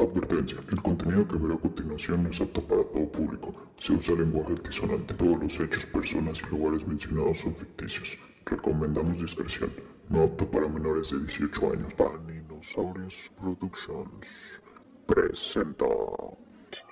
[0.00, 0.58] Advertencia.
[0.70, 3.54] El contenido que verá a continuación no es apto para todo público.
[3.76, 5.12] Se usa lenguaje altisonante.
[5.12, 8.16] Todos los hechos, personas y lugares mencionados son ficticios.
[8.46, 9.70] Recomendamos discreción.
[10.08, 11.92] No apto para menores de 18 años.
[11.94, 14.62] Paninosaurios Productions
[15.06, 15.84] presenta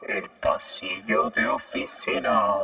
[0.06, 2.56] El pasillo de oficina.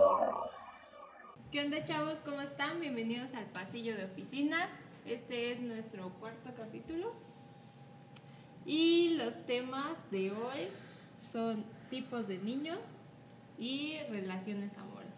[1.51, 2.21] ¿Qué onda chavos?
[2.21, 2.81] ¿Cómo están?
[2.81, 4.69] Bienvenidos al pasillo de oficina.
[5.07, 7.34] Este es nuestro cuarto capítulo.
[8.67, 10.69] Y los temas de hoy
[11.17, 12.79] son tipos de niños
[13.59, 15.13] y relaciones amorosas.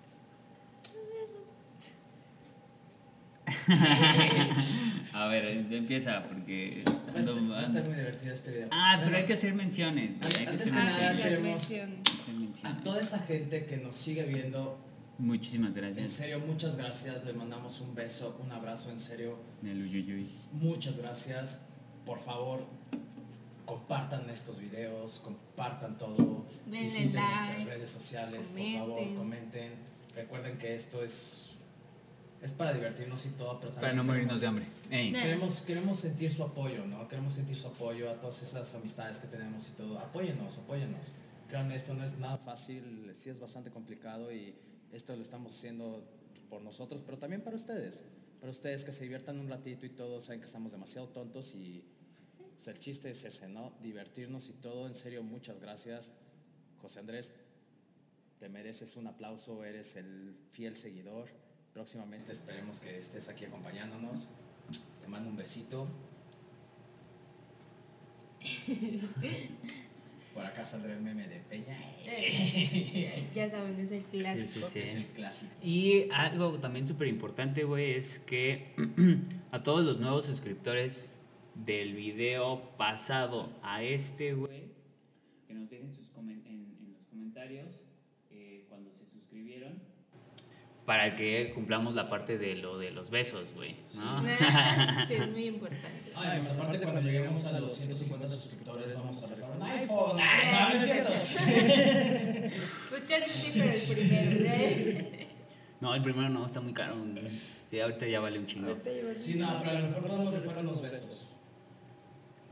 [5.13, 8.51] A ver, empieza porque Va a estar- ando- va a estar ando- muy divertido este
[8.51, 8.69] video.
[8.71, 10.15] Ah, pero Bueno, hay que hacer menciones.
[10.15, 11.99] Hay que Antes hacer que Ah, nada, sí, menciones.
[12.09, 14.79] hacer A toda esa gente que nos sigue viendo,
[15.19, 16.11] Muchísimas en gracias.
[16.11, 17.25] serio, muchas gracias.
[17.25, 19.39] Le mandamos un beso, un abrazo, en serio.
[19.65, 20.29] El uyuyuy.
[20.53, 21.61] Muchas gracias.
[22.05, 22.65] Por favor,
[23.67, 26.47] compartan estos videos, compartan todo.
[26.65, 29.73] Denle Visiten like, nuestras redes sociales, por favor, comenten.
[30.15, 31.51] Recuerden que esto es
[32.43, 34.67] es para divertirnos y todo, pero también Para no morirnos de hambre.
[34.89, 37.09] Queremos, queremos sentir su apoyo, ¿no?
[37.09, 39.99] Queremos sentir su apoyo a todas esas amistades que tenemos y todo.
[39.99, 41.13] Apóyennos, apóyennos.
[41.49, 44.55] Créanme, esto no es nada fácil, sí es bastante complicado y
[44.93, 46.05] esto lo estamos haciendo
[46.51, 48.03] por nosotros, pero también para ustedes.
[48.41, 51.83] Para ustedes que se diviertan un ratito y todo, saben que estamos demasiado tontos y
[52.67, 53.73] pues, el chiste es ese, ¿no?
[53.81, 54.89] Divertirnos y todo.
[54.89, 56.11] En serio, muchas gracias.
[56.81, 57.33] José Andrés,
[58.39, 61.29] te mereces un aplauso, eres el fiel seguidor.
[61.73, 64.27] Próximamente esperemos que estés aquí acompañándonos.
[65.01, 65.87] Te mando un besito.
[70.35, 71.79] Por acá saldrá el meme de Peña.
[73.35, 74.67] Ya saben, es el clásico.
[74.67, 75.53] Sí, sí, Es el clásico.
[75.63, 78.75] Y algo también súper importante, güey, es que
[79.53, 81.21] a todos los nuevos suscriptores
[81.65, 84.65] del video pasado a este, güey,
[85.47, 87.81] que nos dejen sus en, en los comentarios
[88.31, 89.81] eh, cuando se suscribieron.
[90.85, 93.77] Para que cumplamos la parte de lo de los besos, güey.
[93.97, 94.23] ¿no?
[95.09, 96.13] sí, es muy importante.
[96.15, 100.21] Ay, más aparte cuando lleguemos a los 150 suscriptores vamos a rifar un iPhone.
[100.21, 101.13] Ay, no, no es cierto.
[102.89, 104.31] Pues ya sí, pero el primero.
[104.45, 105.29] ¿eh?
[105.81, 106.97] No, el primero no, está muy caro.
[107.69, 108.75] Sí, ahorita ya vale un chingo.
[109.19, 111.36] Sí, no, pero a lo mejor podemos rifar unos besos.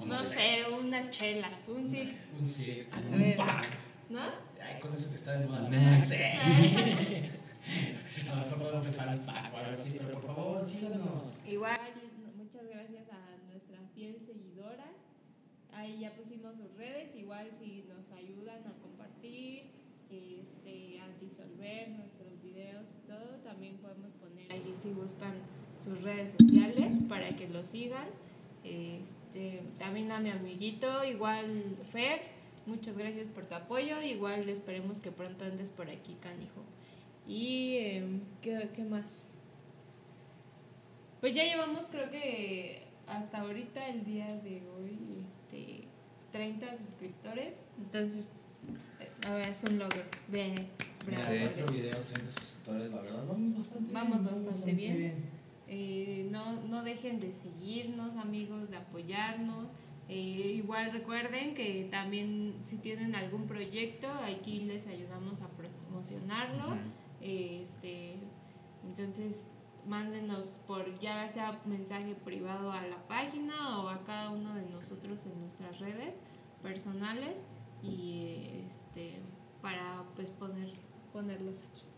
[0.06, 2.16] No sé, unas chelas, un six.
[2.38, 3.36] Un six, A un ver.
[3.36, 3.66] pack.
[4.10, 4.20] ¿No?
[4.20, 5.68] Ay, con eso que está de moda.
[8.30, 11.40] A lo mejor podemos rifar un pack o algo así, pero por favor, síganos.
[11.46, 11.80] Igual,
[12.36, 14.84] muchas gracias a nuestra fiel seguidora.
[15.72, 17.14] Ahí ya pusimos sus redes.
[17.16, 19.70] Igual, si nos ayudan a compartir,
[20.10, 25.34] este, a disolver nuestros videos y todo, también podemos poner ahí si gustan
[25.82, 28.06] sus redes sociales para que lo sigan.
[28.64, 32.22] Este, también a mi amiguito, igual Fer,
[32.66, 34.00] muchas gracias por tu apoyo.
[34.02, 36.62] Igual esperemos que pronto andes por aquí, canijo.
[37.28, 39.28] Y, em, ¿qué, ¿qué más?
[41.20, 45.84] Pues ya llevamos, creo que hasta ahorita, el día de hoy, este,
[46.32, 47.56] 30 suscriptores.
[47.78, 48.26] Entonces,
[49.00, 50.02] eh, a ver, es un logro.
[50.28, 50.54] De
[51.06, 51.36] Mira, bravo.
[51.44, 54.44] cuatro videos, 100 suscriptores, la verdad, vamos bastante Vamos bien.
[54.46, 55.14] bastante bien.
[55.68, 59.72] Eh, no, no dejen de seguirnos, amigos, de apoyarnos.
[60.08, 66.76] Eh, igual recuerden que también si tienen algún proyecto, aquí les ayudamos a promocionarlo.
[67.20, 68.16] Este,
[68.86, 69.46] entonces,
[69.86, 75.24] mándenos por ya sea mensaje privado a la página o a cada uno de nosotros
[75.26, 76.16] en nuestras redes
[76.62, 77.42] personales
[77.82, 79.20] y este
[79.60, 80.72] para pues poner
[81.12, 81.93] ponerlos aquí.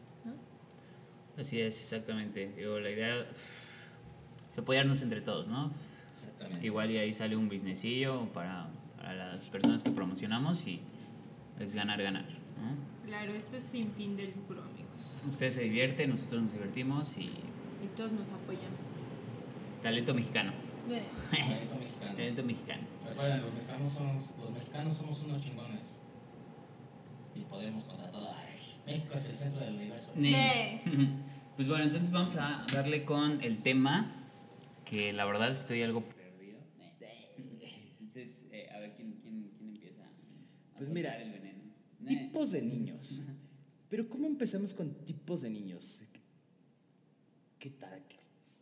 [1.38, 2.52] Así es, exactamente.
[2.56, 5.70] Digo, la idea es apoyarnos entre todos, ¿no?
[6.14, 6.64] Exactamente.
[6.66, 10.80] Igual y ahí sale un businessillo para, para las personas que promocionamos y
[11.60, 13.06] es ganar, ganar, ¿no?
[13.06, 15.22] Claro, esto es sin fin de lucro, amigos.
[15.28, 18.80] Ustedes se divierten, nosotros nos divertimos y Y todos nos apoyamos.
[19.82, 20.52] talento mexicano.
[21.30, 22.14] Talento mexicano.
[22.16, 22.82] Talento mexicano.
[23.08, 25.92] Recuerden, los mexicanos somos, los mexicanos somos unos chingones.
[27.34, 28.15] Y podemos contra todo.
[28.15, 28.15] Ay,
[28.86, 30.12] México es el centro del universo.
[31.56, 34.12] Pues bueno, entonces vamos a darle con el tema
[34.84, 36.58] que la verdad estoy algo perdido.
[37.98, 40.02] Entonces, eh, a ver quién, quién, quién empieza.
[40.04, 41.62] a Pues mira, el veneno.
[42.00, 42.14] Ne.
[42.14, 43.20] Tipos de niños.
[43.88, 46.02] Pero ¿cómo empezamos con tipos de niños?
[47.58, 48.02] ¿Qué tal?
[48.06, 48.18] ¿Qué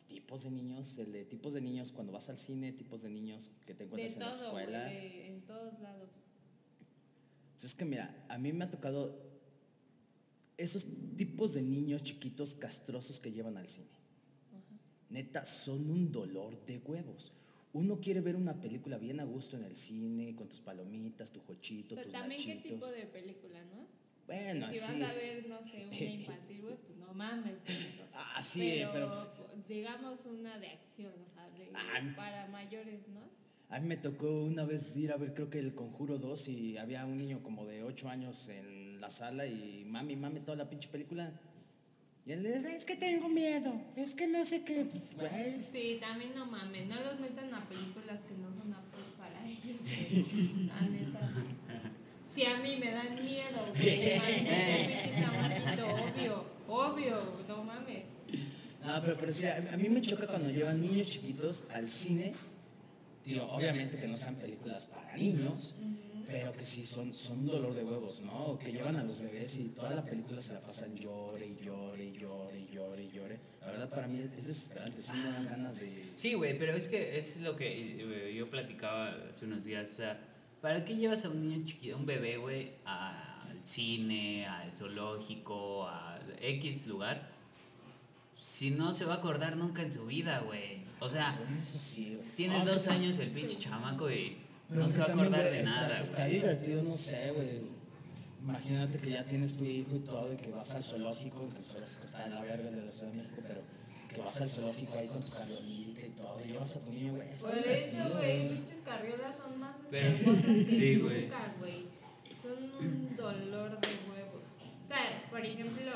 [0.06, 0.97] tipos de niños?
[0.99, 3.85] El de tipos de niños cuando vas al cine, tipos de niños que te De
[3.87, 4.85] encuentras en la todo, güey, escuela.
[4.85, 6.11] de- en todos lados.
[7.55, 9.19] Pues es que mira, a mí me ha tocado
[10.56, 10.87] esos
[11.17, 13.89] tipos de niños chiquitos castrosos que llevan al cine.
[15.11, 17.33] Neta, son un dolor de huevos.
[17.73, 21.41] uno quiere ver una película bien a gusto en el cine, con tus palomitas, tu
[21.41, 23.87] jochito, O sea, tus también qué tipo de película, ¿no?
[24.27, 25.01] Bueno, si sí.
[25.01, 27.56] vas a ver, no sé, una infantil, güey, pues no mames.
[28.12, 29.31] Ah, sí, pero, pues,
[29.69, 33.21] digamos una de acción, o sea, de, Ah, para mayores, ¿no?
[33.69, 36.77] A mí me tocó una vez ir a ver, creo que el Conjuro 2 y
[36.79, 40.69] había un niño como de 8 años en la sala y mami, mami, toda la
[40.71, 41.31] pinche película.
[42.27, 44.87] Y él le dice, es que tengo miedo, es que no sé qué.
[45.19, 49.47] Pues, Sí, también no mames, no los metan a películas que no son aptas para
[49.47, 49.79] ellos.
[50.69, 51.21] La neta.
[52.25, 54.17] Si a mí me dan miedo, güey,
[55.19, 58.05] imagínate, obvio, obvio, no mames.
[58.83, 62.33] Ah, pero, pero sí, a, a mí me choca cuando llevan niños chiquitos al cine.
[63.23, 65.75] Tío, obviamente que no sean películas para niños,
[66.26, 68.32] pero que sí son, son un dolor de huevos, ¿no?
[68.47, 71.56] O que llevan a los bebés y toda la película se la pasan llore y
[71.65, 73.38] llore y llore y llore y llore.
[73.61, 76.03] La verdad, para mí es desesperante, sí me dan ganas de.
[76.03, 77.69] Sí, güey, pero es que es lo que
[78.31, 79.91] eh, yo platicaba hace unos días.
[79.93, 80.21] O sea,
[80.61, 86.19] ¿para qué llevas a un niño chiquito, un bebé, güey, al cine, al zoológico, a
[86.41, 87.32] X lugar?
[88.37, 90.82] Si no se va a acordar nunca en su vida, güey.
[91.00, 92.29] O sea, sí, güey.
[92.37, 94.37] tiene Ah, dos que- años el pinche chamaco y
[94.69, 96.32] pero no se que va a también, acordar güey, de está- nada, Está güey.
[96.32, 97.75] divertido, no sé, güey.
[98.43, 101.64] Imagínate que ya tienes tu hijo y todo y que vas al zoológico, que el
[101.64, 103.61] zoológico está en la verga de la Ciudad de México, pero
[104.08, 107.14] que vas al zoológico ahí con tu carriolita y todo, y llevas a tu niño,
[107.14, 107.28] güey.
[107.31, 111.22] está Por eso, güey, pinches carriolas son más Pero- hermosas que sí, güey.
[111.22, 111.87] nunca, güey.
[112.40, 114.43] Son un dolor de huevos.
[114.82, 114.99] O sea,
[115.31, 115.93] por ejemplo,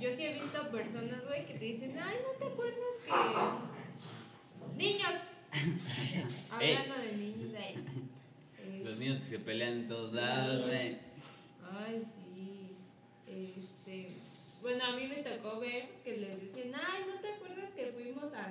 [0.00, 4.76] yo sí he visto personas, güey, que te dicen, ay, ¿no te acuerdas que...
[4.76, 5.12] Niños.
[6.50, 7.74] Hablando de niños, ay.
[8.84, 10.96] Los Eh, niños que se pelean en todos lados, güey.
[11.72, 12.76] Ay, sí.
[13.26, 14.08] Este,
[14.62, 18.32] bueno, a mí me tocó ver que les decían, ay, ¿no te acuerdas que fuimos
[18.34, 18.50] a,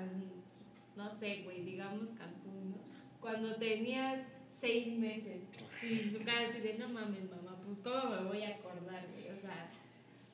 [0.95, 2.77] no sé, güey, digamos Cancún, ¿no?
[3.21, 5.41] Cuando tenías seis meses.
[5.83, 9.29] Y su cara así de, no mames, mamá, pues ¿cómo me voy a acordar, güey?
[9.29, 9.71] O sea...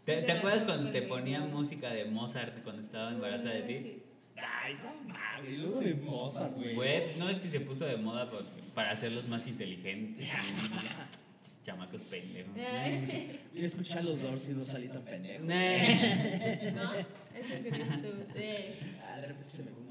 [0.06, 3.80] ¿Te, acuerdas cuando te ponían música de Mozart cuando estaba embarazada de ti?
[3.80, 4.04] Sí.
[4.38, 6.76] Ay, no mames, de Mozart, güey.
[6.76, 10.28] Güey, no es que se puso de moda por- para hacerlos más inteligentes.
[11.66, 12.54] Chamacos pendejos.
[13.56, 15.44] Y escuchar los Doors y no salí tan pendejo.
[15.46, 16.94] ¿No?
[17.34, 18.10] Eso crees tú.
[19.08, 19.86] Ah, de repente se me güey.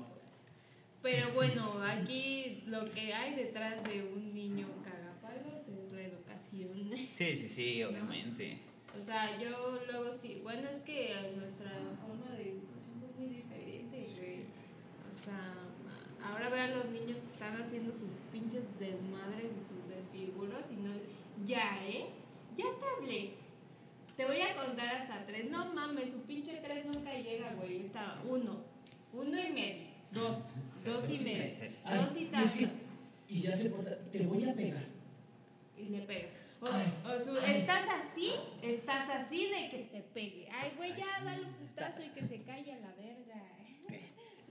[1.03, 6.91] Pero bueno, aquí lo que hay detrás de un niño cagapalos es la educación.
[7.11, 8.59] Sí, sí, sí, obviamente.
[8.95, 11.71] O sea, yo luego sí, bueno, es que nuestra
[12.01, 13.27] forma de educación es muy
[15.13, 15.55] O sea,
[16.27, 20.77] ahora ve a los niños que están haciendo sus pinches desmadres y sus desfiguros y
[20.77, 20.91] no,
[21.45, 22.07] ya, ¿eh?
[22.57, 23.35] Ya te hablé.
[24.17, 25.51] Te voy a contar hasta tres.
[25.51, 27.81] No mames, su pinche tres nunca llega, güey.
[27.81, 28.63] Está uno,
[29.13, 30.39] uno y medio, dos,
[30.85, 32.83] dos y medio, Ay, dos y y es que, tanto.
[33.29, 34.85] y ya se porta, te voy a pegar.
[35.77, 36.29] Y le pega.
[36.61, 37.57] O, Ay, o su- ay.
[37.57, 38.31] estás así,
[38.63, 40.49] estás así de que te pegue.
[40.51, 43.04] Ay, güey, ya dale un putazo y que se calle a la verga.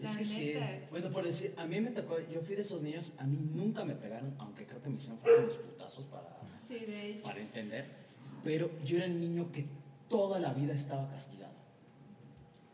[0.04, 0.54] La Es que sí.
[0.56, 0.88] neta.
[0.92, 3.86] Bueno, por decir, a mí me tocó, yo fui de esos niños, a mí nunca
[3.86, 7.86] me pegaron, aunque creo que me hicieron falta unos putazos para, Sí, de para entender.
[8.44, 9.66] Pero yo era el niño que
[10.10, 11.54] toda la vida estaba castigado.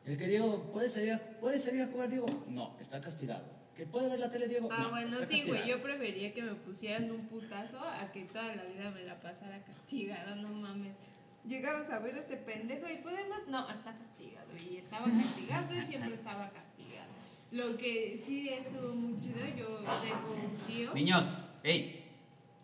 [0.05, 2.25] El que Diego, ¿puede salir a, ¿puede salir a jugar, Diego?
[2.47, 3.43] No, está castigado.
[3.75, 4.67] ¿Que puede ver la tele, Diego?
[4.71, 5.67] Ah, No, bueno, está sí, güey.
[5.67, 9.63] Yo prefería que me pusieran un putazo a que toda la vida me la pasara
[9.63, 10.93] castigada, no mames.
[11.47, 13.47] Llegabas a ver a este pendejo y podemos.
[13.47, 14.47] No, está castigado.
[14.69, 16.88] Y estaba castigado y siempre estaba castigado.
[17.51, 20.93] Lo que sí estuvo muy chido, yo tengo un tío.
[20.93, 21.25] Niños,
[21.63, 22.05] ey,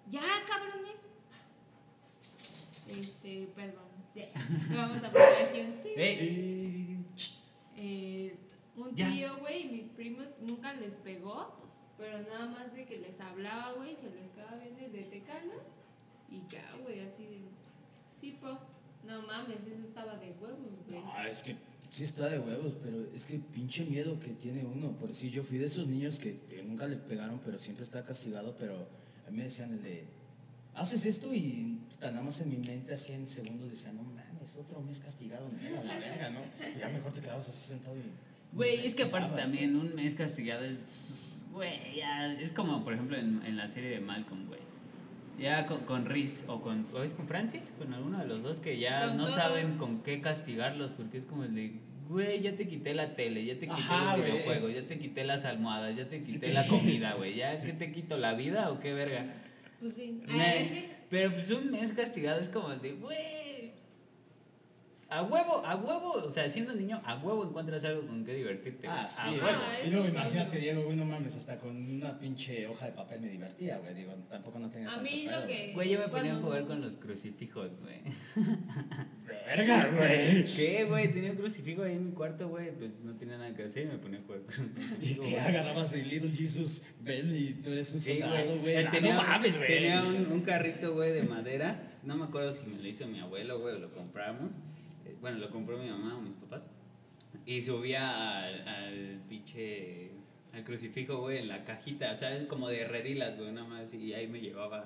[0.09, 0.99] Ya, cabrones.
[2.87, 3.83] Este, perdón.
[4.75, 5.93] Vamos a poner aquí un tío.
[5.95, 7.05] ey.
[7.77, 8.37] Eh,
[8.77, 11.55] un tío, güey, y mis primos nunca les pegó,
[11.97, 15.63] pero nada más de que les hablaba, güey, se les quedaba bien el de tecanos
[16.29, 17.39] y ya, güey, así de.
[18.13, 18.57] Sí, po.
[19.03, 20.99] No mames, eso estaba de huevos, güey.
[21.01, 21.55] No, es que
[21.91, 24.91] sí está de huevos, pero es que pinche miedo que tiene uno.
[24.97, 28.03] Por si yo fui de esos niños que, que nunca le pegaron, pero siempre está
[28.03, 28.87] castigado, pero
[29.27, 30.05] a mí me decían el de,
[30.75, 34.55] haces esto y puta, nada más en mi mente así en segundos decía, no mames,
[34.57, 36.41] otro mes castigado, no, la verga, ¿no?
[36.75, 38.03] Y ya mejor te quedabas así sentado y...
[38.55, 41.43] Güey, es que aparte también un mes castigado es.
[41.51, 41.99] Güey.
[42.39, 44.61] Es como, por ejemplo, en, en la serie de Malcolm, güey.
[45.39, 46.85] Ya con, con Riz o con.
[46.93, 47.73] ¿O es con Francis?
[47.77, 49.35] Con alguno de los dos que ya Con no todos.
[49.35, 51.73] saben con qué castigarlos porque es como el de.
[52.07, 55.23] Güey, ya te quité la tele, ya te quité Ajá, los videojuegos, ya te quité
[55.23, 57.35] las almohadas, ya te quité la comida, güey.
[57.35, 59.25] ¿Ya qué te quito la vida o qué verga?
[59.79, 60.21] Pues sí.
[60.27, 63.17] Ne- Pero pues un mes castigado es como el de, güey.
[65.07, 68.88] A huevo, a huevo, o sea, siendo niño, a huevo encuentras algo con qué divertirte.
[68.88, 69.00] güey.
[69.00, 69.39] Ah, A sí, huevo.
[69.41, 69.51] güey.
[69.53, 70.57] Ah, y luego imagínate.
[70.59, 73.93] Diego, güey, no mames, hasta con una pinche hoja de papel me divertía, güey.
[73.93, 75.71] Digo, tampoco no tenía A tanto mí lo que.
[75.75, 78.01] Güey, yo me ponía a jugar con los crucifijos, güey.
[79.45, 80.43] Verga, güey.
[80.55, 81.13] ¿Qué, güey?
[81.13, 82.71] Tenía un crucifijo ahí en mi cuarto, güey.
[82.75, 85.21] Pues no tenía nada que hacer y me ponía a jugar con un Y crucifijo.
[85.24, 85.39] que güey.
[85.39, 88.59] agarrabas el Little Jesus, ven y tú eres un Sí, soldado, güey.
[88.59, 88.75] güey.
[88.75, 89.67] Eh, Ah, Tenía, no mames, güey.
[89.67, 91.91] tenía un, un carrito, güey, de madera.
[92.03, 94.53] No me acuerdo si me lo hizo mi abuelo, güey, o lo compramos.
[95.05, 96.69] Eh, Bueno, lo compró mi mamá o mis papás.
[97.45, 100.12] Y subía al, al pinche.
[100.53, 102.12] al crucifijo, güey, en la cajita.
[102.12, 103.93] O sea, es como de redilas, güey, nada más.
[103.93, 104.85] Y ahí me llevaba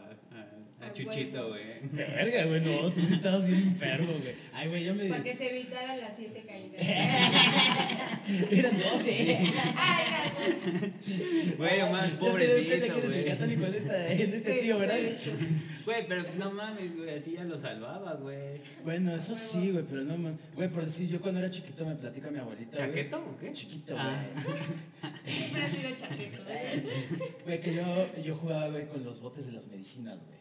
[0.81, 1.63] a A Chuchito, güey.
[1.91, 4.33] Verga, güey, no, tú sí estabas bien enfermo, güey.
[4.53, 5.05] Ay, güey, yo me.
[5.09, 6.81] Para que se evitara las siete caídas.
[8.51, 9.37] Eran 12.
[9.75, 10.93] Ay.
[11.57, 13.25] Güey, Ya se dio cuenta pobrecito, güey.
[13.25, 14.97] católico en, esta, en este Sí, tío, ¿verdad?
[15.85, 18.61] Güey, pero pues no mames, güey, así ya lo salvaba, güey.
[18.83, 20.39] Bueno, eso sí, güey, pero no mames.
[20.55, 22.77] Güey, por decir, yo cuando era chiquito me platica mi abuelita.
[22.77, 22.89] güey.
[22.89, 23.53] ¿Chaqueto o qué?
[23.53, 24.23] Chiquito, Ah.
[24.45, 24.57] güey.
[25.25, 26.43] Siempre ha sido chaqueto.
[26.49, 26.83] ¿eh?
[27.45, 30.38] Güey, que yo, yo jugaba, güey, con los botes de las medicinas, güey.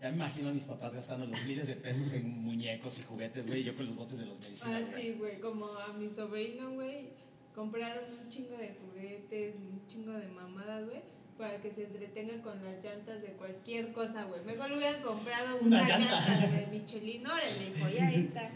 [0.00, 3.46] Ya me imagino a mis papás gastando los miles de pesos en muñecos y juguetes,
[3.48, 5.02] güey, y yo con los botes de Ah, medicinas, güey.
[5.02, 5.38] sí, güey.
[5.40, 7.08] Como a mi sobrino, güey.
[7.54, 11.02] Compraron un chingo de juguetes, un chingo de mamadas, güey.
[11.36, 14.44] Para que se entretengan con las llantas de cualquier cosa, güey.
[14.44, 16.26] Mejor le hubieran comprado Una una, llanta.
[16.28, 17.26] llanta de Michelin.
[17.26, 18.50] Órale, dijo, ya está.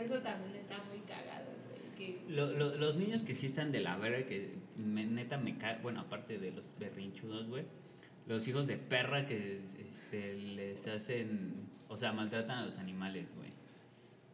[0.00, 1.94] Eso también está muy cagado, güey.
[1.96, 5.56] Que Lo- lo- los niños que sí están de la verga, que me- neta me
[5.56, 7.64] cae, bueno, aparte de los berrinchudos, güey,
[8.26, 11.54] los hijos de perra que este, les hacen,
[11.88, 13.50] o sea, maltratan a los animales, güey.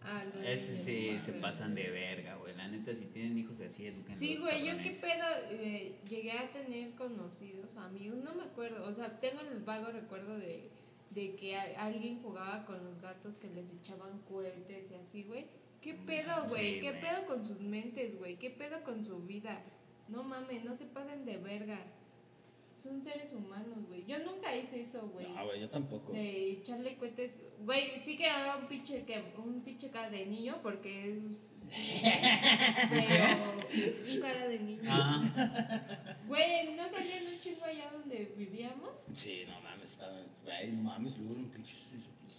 [0.05, 2.57] Ah, los Ese sí se pasan de verga, güey.
[2.57, 6.51] La neta, si tienen hijos así, eduquen Sí, güey, yo qué pedo, eh, llegué a
[6.51, 10.71] tener conocidos, amigos, no me acuerdo, o sea, tengo el vago recuerdo de,
[11.11, 15.47] de que a- alguien jugaba con los gatos que les echaban cohetes y así, güey.
[15.81, 16.75] ¿Qué pedo, güey?
[16.75, 18.37] Sí, ¿Qué pedo con sus mentes, güey?
[18.37, 19.63] ¿Qué pedo con su vida?
[20.09, 21.79] No mames, no se pasen de verga.
[22.83, 24.05] Son seres humanos, güey.
[24.07, 25.29] Yo nunca hice eso, güey.
[25.29, 26.13] No, güey, yo tampoco.
[26.13, 27.39] De echarle cohetes.
[27.61, 31.51] Güey, sí que era un pinche, que, un pinche cara de niño, porque es.
[32.91, 34.15] pero.
[34.15, 34.83] Un cara de niño.
[34.89, 35.81] Ah,
[36.27, 39.07] Güey, ¿no salían un chingo allá donde vivíamos?
[39.13, 40.21] Sí, no mames, estaba.
[40.43, 41.77] Güey, no mames, luego un pinche.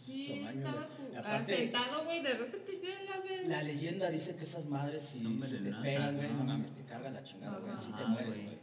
[0.04, 3.48] Sí, tamaño, estabas ah, aparte, sentado, güey, de repente ya la verga.
[3.48, 6.44] La leyenda dice que esas madres, si Son se te pegan, güey, no ¿no?
[6.44, 7.74] mames, te carga la chingada, güey.
[7.78, 8.62] Si te Ajá, mueres, güey.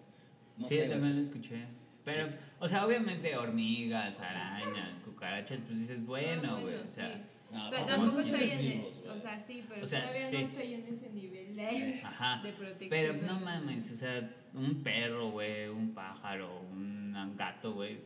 [0.60, 1.64] No sí, sé, también lo escuché.
[2.04, 2.32] Pero, Sí.
[2.60, 6.94] o sea, obviamente hormigas, arañas, cucarachas, pues dices, bueno, güey, o sí.
[6.94, 9.10] sea, No, o sea, tampoco estoy en vivos, el.
[9.10, 10.36] O sea, sí, pero O sea, todavía sí.
[10.36, 12.40] no estoy en ese nivel de, ajá.
[12.44, 12.90] de protección.
[12.90, 17.98] Pero no mames, o sea, un perro, güey, un pájaro, un gato, güey.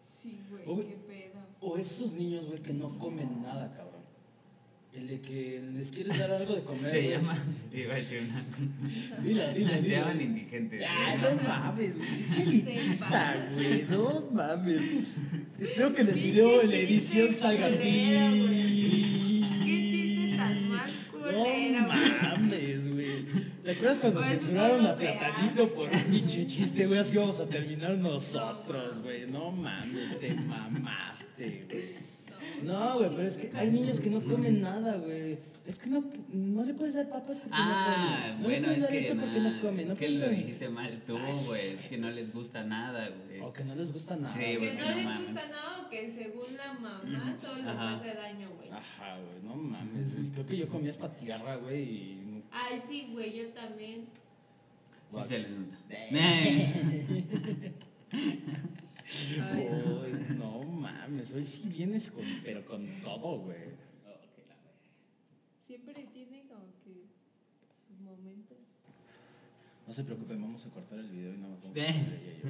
[0.00, 1.40] Sí, güey, qué pedo.
[1.60, 3.89] O esos niños, güey, que no comen nada, cabrón.
[4.92, 6.80] El de que les quieres dar algo de comer.
[6.90, 7.36] Se llama,
[7.72, 8.44] iba a decir una.
[9.22, 10.82] Dila, dila, Se llaman indigentes.
[10.88, 11.34] Ay, güey.
[11.36, 12.08] no mames, güey.
[12.42, 13.84] Elitista, güey.
[13.88, 14.82] No mames.
[15.60, 18.32] Espero que en el video, en la edición salga bien.
[19.64, 23.24] Qué chiste tan más culero, No mames, güey.
[23.62, 26.98] ¿Te acuerdas cuando censuraron a de Platanito por un pinche chiste, güey?
[26.98, 29.30] Así vamos a terminar nosotros, güey.
[29.30, 32.09] No mames, te mamaste, güey.
[32.64, 35.38] No, güey, pero es que hay niños que no comen nada, güey.
[35.66, 36.02] Es que no,
[36.32, 38.38] no le puedes dar papas porque Ah, no come.
[38.38, 39.84] No bueno, le puedes es dar que, esto porque no come.
[39.84, 43.40] No es que lo dijiste mal tú, güey, que no les gusta nada, güey.
[43.40, 44.34] O que no les gusta nada.
[44.34, 44.70] Sí, güey.
[44.70, 45.26] Que no no les mames.
[45.32, 48.70] gusta nada o que según la mamá todo les hace daño, güey.
[48.70, 50.06] Ajá, güey, no mames.
[50.32, 52.44] Creo que yo comí esta tierra, güey, y.
[52.50, 54.06] Ay, sí, güey, yo también.
[55.12, 55.76] Sí se le nota.
[59.12, 63.58] Ay, Uy, no mames, hoy sí vienes con, pero con todo, güey.
[65.66, 67.06] Siempre tiene como que
[67.88, 68.58] sus momentos.
[69.86, 71.84] No se preocupen, vamos a cortar el video y nada más vamos a Eh.
[71.88, 72.48] ella y yo.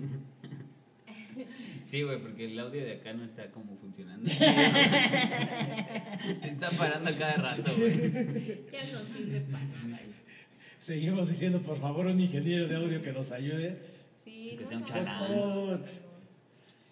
[1.85, 4.29] Sí, güey, porque el audio de acá no está como funcionando.
[4.31, 4.51] está
[6.77, 8.11] parando cada rato, güey.
[8.71, 10.03] Ya no sirve para nada.
[10.79, 13.79] Seguimos diciendo, por favor, un ingeniero de audio que nos ayude.
[14.25, 15.27] Sí, Que no sea un chalán.
[15.27, 15.85] cómo, amigo.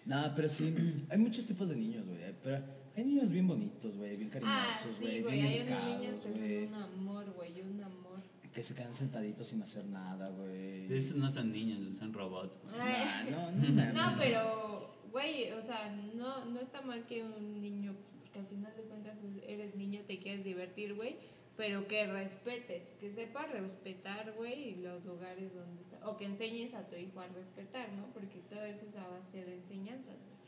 [0.09, 0.73] Nada, pero sí,
[1.09, 2.19] hay muchos tipos de niños, güey.
[2.43, 2.63] Pero
[2.97, 6.17] hay niños bien bonitos, güey, bien Ah, cariñosos, sí, güey, güey, bien hay unos niños
[6.19, 6.65] que güey.
[6.65, 8.19] son un amor, güey, un amor.
[8.51, 10.91] Que se quedan sentaditos sin hacer nada, güey.
[10.91, 12.75] Esos no son niños, son robots, güey.
[12.75, 13.93] Nah, no, no, mames.
[13.93, 18.73] No, pero, güey, o sea, no, no está mal que un niño, porque al final
[18.75, 21.17] de cuentas eres niño, te quieres divertir, güey,
[21.59, 26.87] pero que respetes, que sepas respetar, güey, los lugares donde está, o que enseñes a
[26.87, 28.05] tu hijo a respetar, ¿no?
[28.13, 30.39] Porque todo eso es a base de enseñanzas, güey.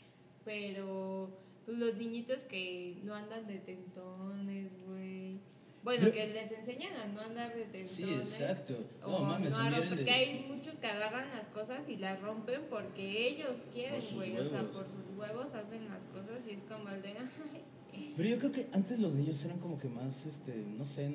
[0.45, 1.29] Pero,
[1.65, 5.39] pues los niñitos que no andan de tentones, güey,
[5.83, 7.89] Bueno, que les enseñan a no andar de tendones.
[7.89, 8.75] Sí, exacto.
[9.03, 12.61] O No mames, no de- porque hay muchos que agarran las cosas y las rompen
[12.69, 14.37] porque ellos quieren, güey.
[14.37, 17.09] O sea, por sus huevos hacen las cosas y es como el de.
[17.17, 17.63] "Ay,
[18.15, 21.11] Pero yo creo que antes los niños eran como que más, este, no sé,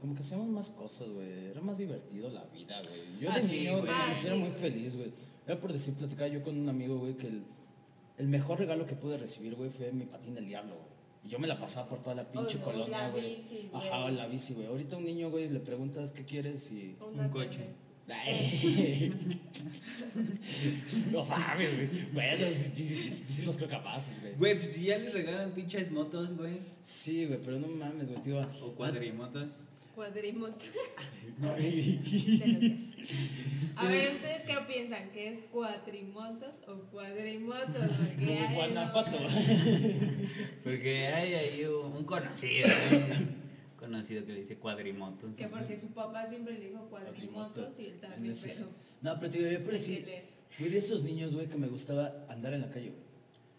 [0.00, 1.46] como que hacíamos más cosas, güey.
[1.46, 3.20] Era más divertido la vida, güey.
[3.20, 3.90] Yo Ah, de sí, niño, güey.
[3.92, 5.12] Ah, era sí, muy feliz, güey.
[5.46, 7.44] Era por decir, platicaba yo con un amigo, güey, que el,
[8.18, 10.90] el mejor regalo que pude recibir, güey, fue mi patín del diablo, güey.
[11.22, 13.38] Y yo me la pasaba por toda la pinche o colonia, güey.
[13.74, 14.66] Ajá, la bici, güey.
[14.66, 16.96] Ahorita un niño, güey, le preguntas qué quieres y...
[17.00, 17.66] Un coche.
[18.14, 19.12] Tele".
[19.14, 19.40] Ay.
[21.12, 21.88] no mames, güey.
[22.12, 24.34] Bueno, sí, sí, sí, sí los creo capaces, güey.
[24.34, 26.58] Güey, pues si ya les regalan pinches motos, güey.
[26.82, 28.38] Sí, güey, pero no mames, güey, tío.
[28.40, 28.74] O lo
[31.56, 32.90] que-
[33.76, 35.10] A ver, ¿ustedes qué piensan?
[35.10, 37.86] ¿Que es cuatrimotos o cuadrimotos?
[37.98, 39.18] Porque hay, Guanajuato.
[40.64, 43.49] Porque hay ahí un conocido, un
[43.80, 45.36] conocido que le dice cuadrimotos.
[45.36, 48.66] Que porque su papá siempre le dijo cuadrimotos y él también, pero.
[49.02, 50.04] No, pero tío, yo pero sí,
[50.50, 53.10] fui de esos niños, güey, que me gustaba andar en la calle, güey.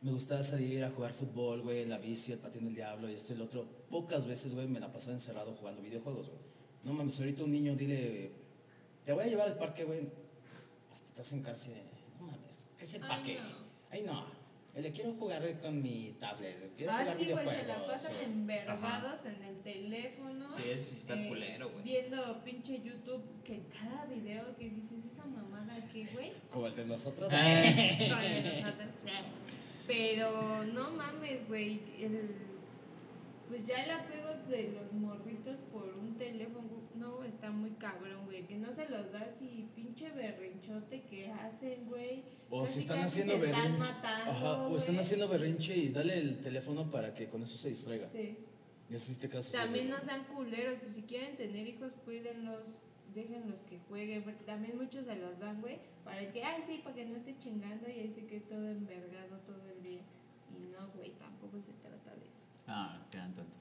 [0.03, 3.33] Me gustaba salir a jugar fútbol, güey, la bici, el patín del diablo y esto
[3.33, 3.65] y el otro.
[3.89, 6.39] Pocas veces, güey, me la pasaba encerrado jugando videojuegos, güey.
[6.83, 8.31] No mames, ahorita un niño, dile,
[9.05, 10.09] te voy a llevar al parque, güey.
[10.91, 11.73] Hasta te hacen cárcel.
[12.19, 13.35] No mames, ¿qué es el Ay, parque?
[13.35, 13.71] no.
[13.91, 14.40] Ay, no.
[14.75, 18.25] Le quiero jugar con mi tablet, quiero Ah, jugar sí, güey, se la pasan güey.
[18.25, 20.49] envergados en el teléfono.
[20.57, 21.83] Sí, eso sí está eh, culero, güey.
[21.83, 26.31] Viendo pinche YouTube, que cada video que dices, esa mamada que, güey.
[26.49, 27.29] Como el de nosotros.
[27.31, 27.43] con de
[28.63, 29.23] nosotros, eh.
[29.87, 31.81] Pero no mames, güey.
[31.99, 32.35] el-
[33.49, 38.46] Pues ya el apego de los morritos por un teléfono, no, está muy cabrón, güey.
[38.48, 42.24] Que no se los das y pinche berrinchote que hacen, güey.
[42.50, 43.93] O Casi, si están casi haciendo se están berrinche.
[43.93, 45.05] matando, Ajá, o están güey.
[45.05, 48.08] haciendo berrinche y dale el teléfono para que con eso se distraiga.
[48.08, 48.38] Sí.
[48.89, 49.51] Y así te casas.
[49.53, 52.63] También no sean culeros, pues si quieren tener hijos, cuídenlos,
[53.15, 56.96] déjenlos que jueguen, porque también muchos se los dan, güey, para que, ay, sí, para
[56.96, 60.01] que no esté chingando y ahí se quede todo envergado todo el día.
[60.53, 62.43] Y no, güey, tampoco se trata de eso.
[62.67, 63.61] Ah, quedan tontos.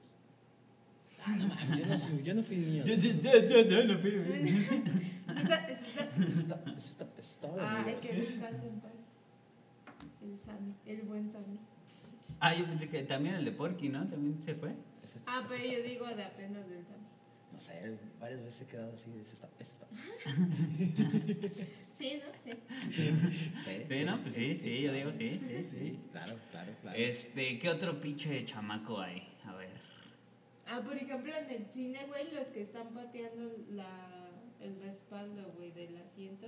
[1.25, 2.85] Ah, no mames, yo no, fui- yo no fui niño.
[2.85, 4.11] Yo, yo, yo, yo, yo no fui.
[4.11, 8.81] Eso está- eso está- Eso está- eso está- eso estaba de Ay, que descanse en
[8.81, 8.93] paz.
[10.23, 11.59] El Sammy, el buen Sammy.
[12.41, 14.07] Ah, yo pensé que también el de Porky, ¿no?
[14.07, 14.75] También se fue.
[15.03, 17.01] Está- Ah, pero está- yo digo está- de apenas del Sammy.
[17.53, 19.11] No sé, varias veces he quedado así.
[19.21, 19.49] Ese está.
[19.59, 19.87] Ese está.
[21.93, 22.33] Sí, ¿no?
[22.43, 22.53] Sí.
[23.91, 24.21] Sí, ¿no?
[24.23, 25.99] Pues sí, sí, yo digo sí, sí, sí.
[26.13, 26.97] Claro, claro, claro.
[26.99, 29.23] Este, ¿qué otro pinche chamaco hay?
[29.45, 29.69] A ver.
[30.71, 34.31] Ah, por ejemplo, en el cine, güey, los que están pateando la,
[34.61, 36.47] el respaldo, güey, del asiento.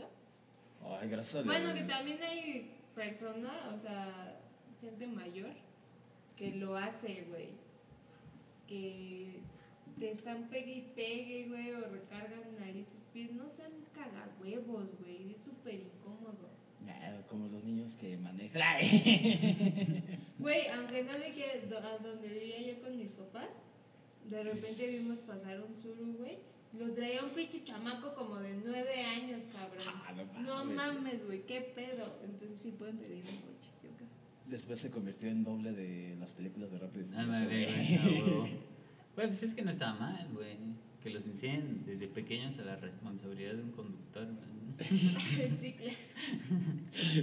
[0.85, 1.55] Ay, gracias a Dios.
[1.59, 4.41] Bueno, que también hay personas, o sea,
[4.81, 5.53] gente mayor,
[6.37, 7.51] que lo hace, güey.
[8.67, 9.41] Que
[9.99, 13.33] te están pegue y pegue, güey, o recargan ahí sus pies.
[13.33, 15.33] No sean cagahuevos, güey.
[15.33, 16.51] Es súper incómodo.
[16.87, 18.63] Ya, como los niños que manejan.
[20.39, 23.51] Güey, aunque no le quieras, a donde vivía yo con mis papás,
[24.31, 26.39] de repente vimos pasar un suru, güey.
[26.79, 29.85] Lo traía un pinche chamaco como de nueve años, cabrón.
[29.87, 31.25] Ah, no no mames.
[31.27, 32.19] güey, qué pedo.
[32.25, 34.09] Entonces sí pueden pedir un coche, yo creo.
[34.47, 38.53] Después se convirtió en doble de las películas de Rápido y Ah, Furioso, vale, güey.
[39.15, 40.57] pues es que no estaba mal, güey.
[41.03, 44.89] Que los enseñen desde pequeños a la responsabilidad de un conductor, güey.
[45.57, 45.97] sí, claro.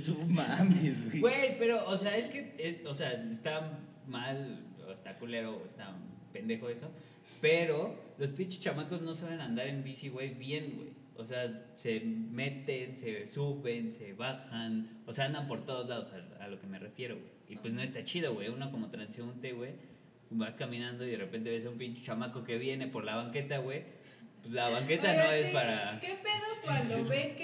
[0.08, 1.20] No mames, güey.
[1.22, 5.66] Güey, pero, o sea, es que, eh, o sea, está mal, o está culero, o
[5.66, 5.96] está
[6.32, 6.92] pendejo eso.
[7.42, 10.90] Pero los pinches chamacos no saben andar en bici, güey, bien, güey.
[11.16, 15.02] O sea, se meten, se suben, se bajan.
[15.06, 17.40] O sea, andan por todos lados, a, a lo que me refiero, güey.
[17.50, 18.48] Y pues no está chido, güey.
[18.50, 19.72] Uno como transeúnte, güey,
[20.40, 23.58] va caminando y de repente ves a un pinche chamaco que viene por la banqueta,
[23.58, 23.84] güey.
[24.42, 26.00] Pues la banqueta no es para...
[26.00, 27.36] ¿Qué pedo cuando ven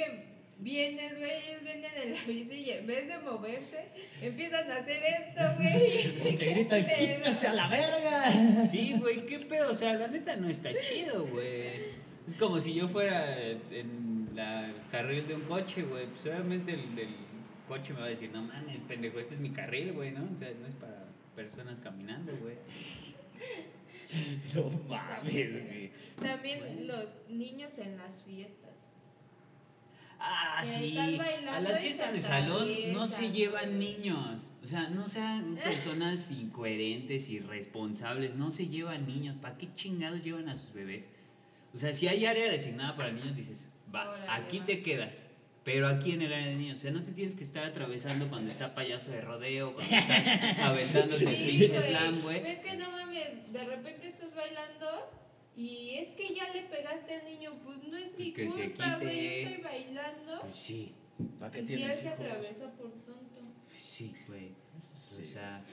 [0.60, 1.32] vienes, güey?
[1.32, 3.90] Ellos vienen de la bici y en vez de moverse,
[4.22, 6.38] empiezan a hacer esto, güey.
[6.38, 8.68] Te gritan, quítese a la verga.
[8.68, 12.06] Sí, güey, qué pedo, o sea, la neta no está chido, güey.
[12.28, 16.08] Es como si yo fuera en la carril de un coche, güey.
[16.08, 17.16] Pues obviamente el, el
[17.68, 20.28] coche me va a decir, no mames, pendejo, este es mi carril, güey, ¿no?
[20.34, 22.56] O sea, no es para personas caminando, güey.
[24.54, 25.92] No mames, güey.
[26.22, 28.65] También los niños en las fiestas.
[30.20, 30.98] Ah, sí.
[31.50, 34.50] A las fiestas de salón no se llevan niños.
[34.64, 38.36] O sea, no sean personas incoherentes, irresponsables.
[38.36, 39.38] No se llevan niños.
[39.42, 41.10] ¿Para qué chingados llevan a sus bebés?
[41.74, 45.24] O sea, si hay área designada para niños, dices, va, aquí te quedas.
[45.66, 48.28] Pero aquí en el área de niños, o sea, no te tienes que estar atravesando
[48.30, 52.46] cuando está payaso de rodeo, cuando estás aventándote el pinche slam, güey.
[52.46, 55.10] Es que no mames, de repente estás bailando
[55.56, 59.44] Y es que ya le pegaste al niño, pues no es mi que culpa, güey.
[59.44, 60.42] Yo estoy bailando.
[60.42, 60.94] Pues sí,
[61.40, 62.20] ¿Para qué Y si él tienes se hijos?
[62.20, 63.40] atraviesa por tonto.
[63.70, 64.50] pues sí, güey.
[64.78, 65.26] Eso O sí.
[65.26, 65.64] sea,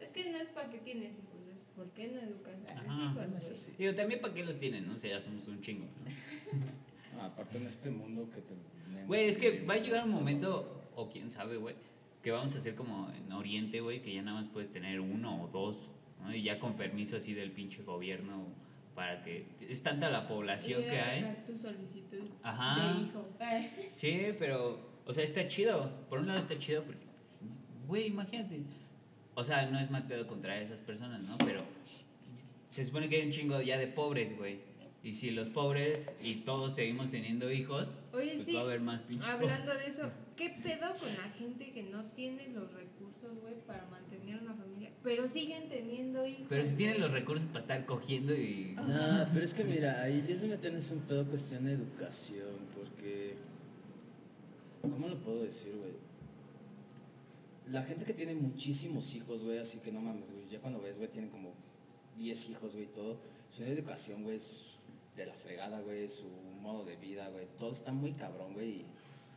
[0.00, 2.94] Es que no es para qué tienes hijos, es por qué no educas a tus
[2.96, 3.70] hijos, no así.
[3.78, 4.94] digo, también para qué los tienen, ¿no?
[4.94, 6.10] O sea, ya somos un chingo, ¿no?
[7.20, 9.06] Ah, aparte en este mundo que tenemos.
[9.06, 11.74] Güey, es que va a llegar un esto, momento, o quién sabe, güey,
[12.22, 15.42] que vamos a hacer como en Oriente, güey, que ya nada más puedes tener uno
[15.44, 15.90] o dos,
[16.22, 16.34] ¿no?
[16.34, 18.46] Y ya con permiso así del pinche gobierno
[18.94, 19.46] para que...
[19.68, 21.44] Es tanta la población que hay.
[21.46, 22.94] tu solicitud Ajá.
[22.94, 23.28] de hijo.
[23.90, 25.90] Sí, pero, o sea, está chido.
[26.08, 27.06] Por un lado está chido porque,
[27.86, 28.60] güey, imagínate.
[29.34, 31.38] O sea, no es mal pedo contra esas personas, ¿no?
[31.38, 31.64] Pero
[32.70, 34.60] se supone que hay un chingo ya de pobres, güey.
[35.02, 38.80] Y si los pobres y todos seguimos teniendo hijos, Oye, pues sí, va a haber
[38.80, 43.40] más pinches hablando de eso, ¿qué pedo con la gente que no tiene los recursos,
[43.40, 44.69] güey, para mantener una familia?
[45.02, 46.46] Pero siguen teniendo hijos.
[46.48, 48.74] Pero si tienen los recursos para estar cogiendo y...
[48.76, 52.58] No, pero es que mira, ahí ya es donde tienes un pedo cuestión de educación,
[52.74, 53.36] porque.
[54.82, 55.92] ¿Cómo lo puedo decir, güey?
[57.66, 60.96] La gente que tiene muchísimos hijos, güey, así que no mames, güey, ya cuando ves,
[60.96, 61.52] güey, tienen como
[62.18, 63.18] 10 hijos, güey, todo.
[63.50, 64.80] Su educación, güey, es
[65.16, 66.24] de la fregada, güey, su
[66.60, 68.68] modo de vida, güey, todo está muy cabrón, güey.
[68.68, 68.86] y,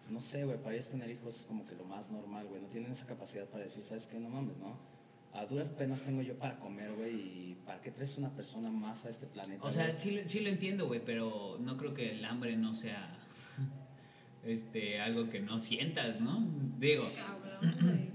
[0.10, 2.62] No sé, güey, para ellos tener hijos es como que lo más normal, güey.
[2.62, 4.19] No tienen esa capacidad para decir, ¿sabes qué?
[4.19, 4.93] No mames, ¿no?
[5.34, 9.06] A duras penas tengo yo para comer, güey, y ¿para qué traes una persona más
[9.06, 9.63] a este planeta?
[9.63, 12.74] O sea, sí, lo- sí lo entiendo, güey, pero no creo que el hambre no
[12.76, 13.17] sea
[14.43, 16.46] este algo que no sientas, ¿no?
[16.78, 18.10] Digo, Cabrón,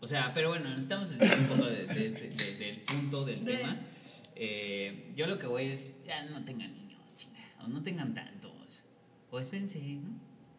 [0.00, 3.44] o sea, pero bueno, estamos desde un poco de- de ese- de- del punto del
[3.44, 3.80] De- tema.
[4.36, 8.84] Eh, yo lo que voy es, ya no tengan niños, chingada, o no tengan tantos,
[9.30, 10.10] o espérense, ¿no?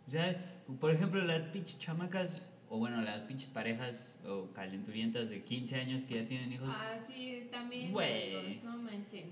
[0.08, 5.43] O sea, por ejemplo, las pinches chamacas, o bueno, las pinches parejas o calenturientas de
[5.43, 6.69] 15 años que ya tienen hijos.
[6.71, 7.91] Ah, sí, también.
[7.91, 8.62] Güey.
[8.63, 9.29] No manchen.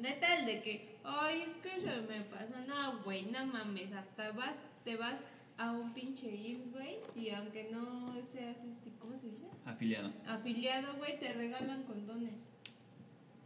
[0.00, 2.64] Neta, el de que, ay, es que se me pasa.
[2.66, 3.92] No, güey, no mames.
[3.92, 5.20] Hasta vas, te vas
[5.58, 6.96] a un pinche IMSS, güey.
[7.14, 9.46] Y aunque no seas, este, ¿cómo se dice?
[9.66, 10.10] Afiliado.
[10.26, 12.40] Afiliado, güey, te regalan condones.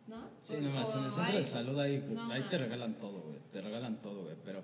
[0.06, 0.28] ¿No?
[0.42, 3.38] Sí, nomás en el centro hay- de salud ahí, No ahí te regalan todo, güey.
[3.50, 4.36] Te regalan todo, güey.
[4.44, 4.62] Pero,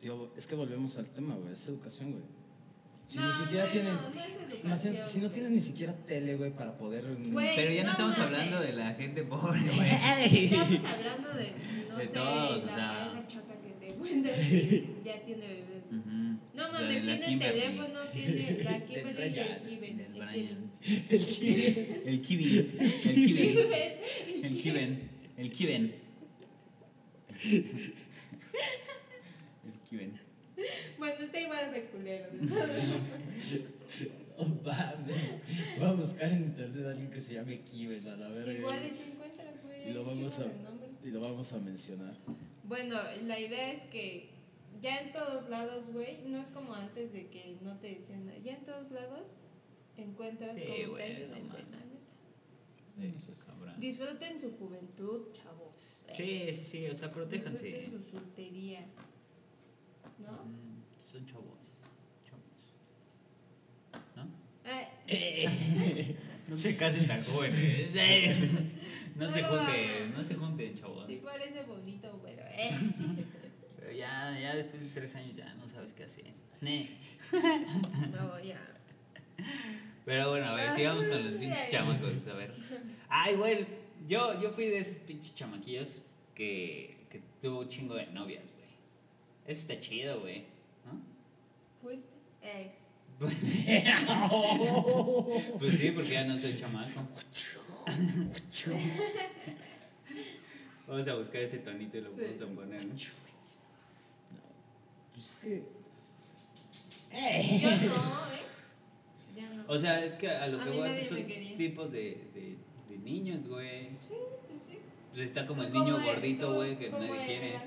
[0.00, 1.52] tío, es que volvemos al tema, güey.
[1.52, 2.24] Es educación, güey.
[3.08, 3.92] Si No, ni siquiera no, tienen.
[3.94, 7.04] no, imagínate, si no tienes ni siquiera tele, güey, para poder.
[7.30, 8.26] Güey, Pero ya no, no estamos mames.
[8.34, 9.88] hablando de la gente pobre, güey.
[10.44, 11.52] Estamos hablando de,
[11.88, 13.08] no De sé, todos, o la sea.
[13.08, 13.88] pareja chata que te
[15.04, 15.64] ya tiene bebés.
[15.88, 16.00] güey.
[16.00, 16.38] Ujú.
[16.54, 17.60] No mames, tiene Kimberly.
[17.60, 20.00] teléfono, tiene la Kimberly y el Kiven.
[20.00, 20.70] El Brian.
[21.08, 22.02] El que.
[22.06, 22.44] El kiwi.
[22.58, 23.00] El Kiven.
[23.00, 23.32] kiwi.
[23.32, 24.44] Kiven.
[24.44, 25.10] El kiven.
[25.38, 25.94] El kiven.
[29.64, 30.27] El kiven.
[30.98, 32.28] Bueno, está igual de culero.
[34.36, 35.16] Oh, mames.
[35.78, 38.52] Voy a buscar en internet a alguien que se llame Kiven, a la verga.
[38.52, 39.90] Igual y si encuentras, güey.
[39.90, 40.46] Y lo vamos a.
[41.04, 42.14] Y lo vamos a mencionar.
[42.64, 44.30] Bueno, la idea es que
[44.80, 48.38] ya en todos lados, güey, no es como antes de que no te decían nada.
[48.38, 49.30] Ya en todos lados
[49.96, 51.36] encuentras Sí, como te güey, no
[53.34, 53.76] sabrá.
[53.78, 55.74] Disfruten su juventud, chavos.
[56.14, 57.66] Sí, sí, sí, o sea, protéjanse.
[57.66, 58.86] Disfruten su soltería.
[60.18, 60.32] ¿No?
[60.32, 61.44] Mm, Son chavos.
[62.24, 62.44] Chavos.
[64.16, 64.28] ¿No?
[65.06, 66.16] Eh,
[66.48, 67.90] No se casen tan jóvenes.
[67.94, 68.34] eh.
[69.16, 71.04] No No se junten, no se junten, chavos.
[71.04, 72.70] sí parece bonito, pero eh.
[73.78, 76.32] Pero ya, ya después de tres años ya no sabes qué hacer.
[76.62, 78.60] No, ya.
[80.06, 82.54] Pero bueno, a ver, sigamos con los pinches chamacos, a ver.
[83.10, 83.66] Ay, güey,
[84.08, 86.02] yo, yo fui de esos pinches chamaquillos
[86.34, 88.46] que, que tuvo un chingo de novias.
[89.48, 90.44] Eso está chido, güey.
[90.84, 91.00] ¿no?
[91.82, 92.06] ¿Fuiste?
[92.42, 92.70] Eh.
[95.58, 97.00] Pues sí, porque ya no soy chamaco.
[100.86, 102.20] Vamos a buscar ese tonito y lo Sí.
[102.22, 102.86] vamos a poner.
[102.86, 102.94] ¿no?
[105.14, 105.62] Pues es que.
[107.10, 108.42] Yo no, ¿eh?
[109.36, 109.64] Ya no.
[109.66, 111.26] O sea, es que a lo A que mí voy son
[111.58, 112.56] tipos de, de,
[112.88, 113.88] de niños, güey.
[113.98, 114.14] Sí,
[114.48, 114.78] pues sí.
[115.12, 117.48] Pues está como el ¿Tú niño gordito, güey, que nadie quiere.
[117.50, 117.64] eras?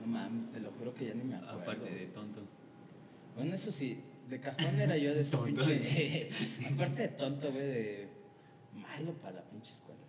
[0.00, 1.60] No mames, te lo juro que ya ni me acuerdo.
[1.60, 2.40] Aparte de tonto.
[3.36, 5.64] Bueno, eso sí, de cajón era yo de ese Tonto.
[5.64, 6.28] pinche.
[6.74, 8.08] Aparte de tonto, güey, de.
[8.74, 10.00] Malo para la pinche escuela.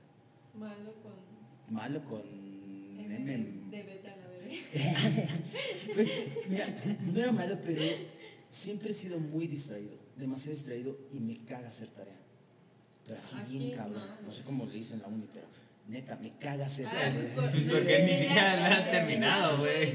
[0.57, 2.21] Malo con Malo con.
[2.21, 3.69] M M.
[3.71, 4.59] de, beta a la bebé.
[5.93, 6.09] Pues,
[6.47, 6.67] mira,
[7.01, 7.81] no era malo, pero
[8.49, 9.97] siempre he sido muy distraído.
[10.15, 12.19] Demasiado distraído y me caga hacer tarea.
[13.05, 14.01] Pero así Aquí bien cabrón.
[14.21, 14.27] no.
[14.27, 15.47] No sé cómo le dicen en la uni, pero
[15.91, 17.31] neta, me caga hacer Ah, tarea.
[17.35, 19.91] pues porque ni siquiera la has terminado, güey.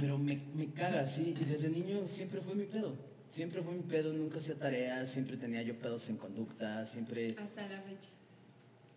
[0.00, 1.34] Pero me, me caga así.
[1.40, 2.96] Y desde niño siempre fue mi pedo.
[3.30, 7.34] Siempre fue mi pedo, nunca hacía tareas, siempre tenía yo pedos en conducta, siempre.
[7.38, 8.08] Hasta la fecha.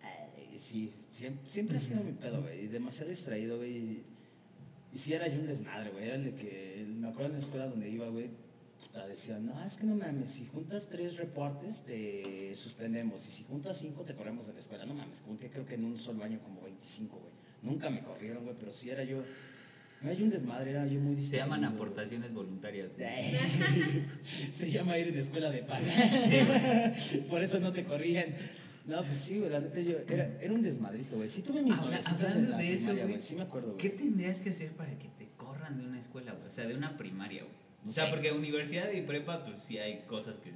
[0.01, 2.65] Ay, Sí, siempre, siempre he sido mi pedo, güey.
[2.65, 3.71] y Demasiado distraído, güey.
[3.77, 4.03] Y,
[4.93, 6.05] y sí era yo un desmadre, güey.
[6.05, 8.29] Era el de que, me acuerdo en la escuela donde iba, güey,
[8.91, 13.27] puta, decían, no, es que no mames, si juntas tres reportes, te suspendemos.
[13.27, 14.85] Y si juntas cinco, te corremos de la escuela.
[14.85, 17.33] No mames, junté creo que en un solo año como 25, güey.
[17.61, 19.21] Nunca me corrieron, güey, pero sí era yo,
[20.01, 21.45] era yo un desmadre, era yo muy Se distraído.
[21.45, 21.73] llaman güey.
[21.73, 23.09] aportaciones voluntarias, güey.
[24.51, 25.83] Se llama ir en escuela de pan.
[27.29, 28.33] Por eso no te corrían.
[28.85, 31.27] No, pues sí, güey, la neta yo era, era un desmadrito, güey.
[31.27, 33.19] Sí tuve mis en hablando la de eso, güey.
[33.19, 33.77] Sí me acuerdo, güey.
[33.77, 36.47] ¿Qué tendrías que hacer para que te corran de una escuela, güey?
[36.47, 37.68] O sea, de una primaria, güey.
[37.83, 38.09] No o sea, sé.
[38.11, 40.51] porque universidad y prepa, pues sí hay cosas que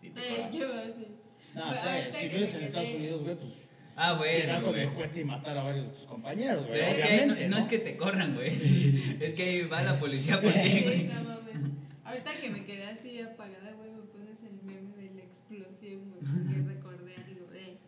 [0.00, 1.06] sí te Eh, yo así.
[1.54, 4.92] No, o sea, si vives en Estados Unidos, güey, pues Ah, llegar bueno, con el
[4.92, 6.78] cohete y matar a varios de tus compañeros, güey.
[6.80, 8.48] Pero es que obviamente, no, no es que te corran, güey.
[9.20, 11.04] Es que ahí va la policía por ti, Sí, güey.
[11.04, 11.72] no mames.
[12.04, 16.20] Ahorita que me quedé así apagada, güey, me pones el meme de la explosión, güey,
[16.20, 17.78] porque recordé algo, eh.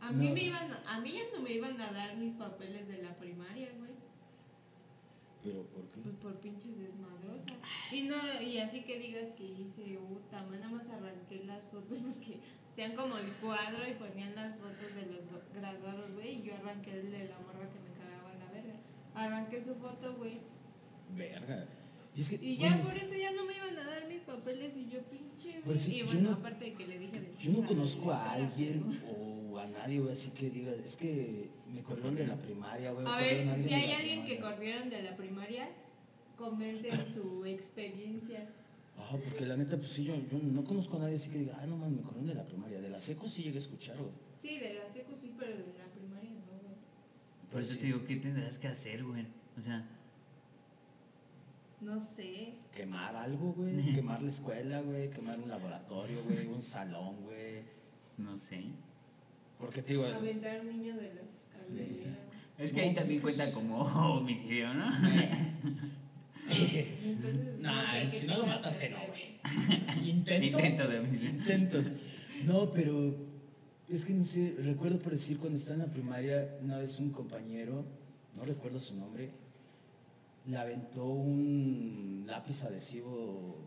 [0.00, 0.34] A mí No.
[0.34, 3.14] me iban a, a mí ya no me iban a dar mis papeles de la
[3.18, 3.89] primaria, güey.
[5.42, 6.00] Pero, ¿por qué?
[6.02, 7.54] Pues por pinche desmadrosa.
[7.92, 12.38] Y no, y así que digas que hice puta, nada más arranqué las fotos porque
[12.70, 15.20] hacían como el cuadro y ponían las fotos de los
[15.54, 18.74] graduados, güey, y yo arranqué el de la morra que me cagaba la verga.
[19.14, 20.38] Arranqué su foto, güey.
[21.16, 21.66] Verga.
[22.14, 24.20] Y, es que, Y ya bueno, por eso ya no me iban a dar mis
[24.20, 25.62] papeles y yo pinche, güey.
[25.62, 28.12] Pues sí, y bueno, no- aparte de que le dije de Yo no "Ah, conozco
[28.12, 32.36] a alguien o a nadie, güey, así que diga, es que me corrieron de la
[32.36, 33.06] primaria, güey.
[33.06, 35.68] A ver, alguien si hay alguien que corrieron de la primaria,
[36.36, 38.48] comenten su experiencia.
[38.98, 41.58] Ajá, porque la neta, pues sí, yo, yo no conozco a nadie así que diga,
[41.60, 42.80] ah, no mames, me corrieron de la primaria.
[42.80, 44.12] De la seco sí llegué a escuchar, güey.
[44.34, 46.74] Sí, de la seco sí, pero de la primaria no, güey.
[47.50, 49.26] Por eso te digo, ¿qué tendrás que hacer, güey?
[49.58, 49.86] O sea,
[51.80, 52.54] No sé.
[52.74, 53.94] Quemar algo, güey.
[53.94, 55.08] Quemar la escuela, güey.
[55.08, 56.46] Quemar un laboratorio, güey.
[56.46, 57.62] Un salón, güey.
[58.18, 58.64] no sé.
[59.60, 62.18] Porque te digo, Aventar un niño de las escaleras.
[62.58, 63.78] Es que No, ahí también cuenta como
[64.16, 64.90] homicidio, ¿no?
[66.50, 70.08] Entonces, sé qué si no lo matas, que no, güey.
[70.08, 70.46] intento.
[70.46, 71.30] Intento de homicidio.
[71.30, 71.90] Intentos.
[72.44, 73.14] No, pero
[73.88, 77.10] es que no sé, recuerdo por decir cuando estaba en la primaria, una vez un
[77.10, 77.84] compañero,
[78.36, 79.30] no recuerdo su nombre,
[80.46, 83.58] le aventó un lápiz adhesivo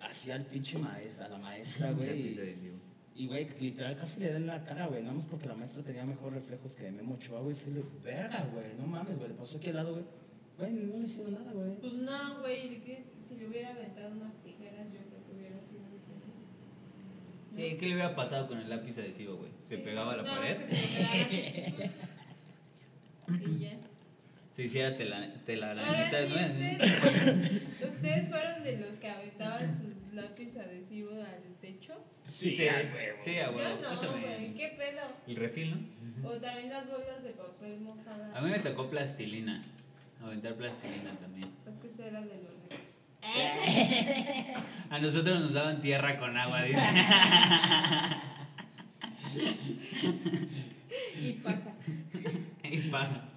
[0.00, 2.08] hacia el pinche maestra, a la maestra, güey.
[2.08, 2.85] Lápiz adhesivo.
[3.18, 5.00] Y, güey, literal casi le da en la cara, güey.
[5.02, 7.54] Nada más porque la maestra tenía mejor reflejos que Memo Ochoa, güey.
[7.54, 8.74] Fue de verga, güey.
[8.78, 9.28] No mames, güey.
[9.30, 10.04] Le pasó aquí al lado, güey.
[10.58, 11.76] Güey, no le hicieron nada, güey.
[11.80, 12.82] Pues no, güey,
[13.18, 17.70] si le hubiera aventado unas tijeras, yo creo que hubiera sido diferente.
[17.70, 19.50] Sí, ¿qué le hubiera pasado con el lápiz adhesivo, güey?
[19.62, 20.56] ¿Se Sí, pegaba a la pared?
[20.58, 21.74] que se así.
[23.50, 23.78] y ya.
[24.52, 26.46] Se hiciera telarañitas, sí, ¿no?
[26.46, 31.94] ustedes, ustedes fueron de los que aventaban sus lápiz adhesivos al techo.
[32.26, 33.18] Sí, Sí, a huevo.
[33.22, 33.80] sí, a huevo.
[33.80, 35.02] Yo no, güey, ¿qué pedo?
[35.26, 35.70] El refil,
[36.22, 36.28] ¿no?
[36.28, 38.32] O también las bolas de papel mojada.
[38.36, 39.62] A mí me tocó plastilina.
[40.22, 41.50] Aventar plastilina también.
[41.68, 42.86] Es que eso era de los reyes.
[44.90, 46.80] A nosotros nos daban tierra con agua, dice.
[51.20, 51.74] y paja.
[52.64, 53.28] y paja.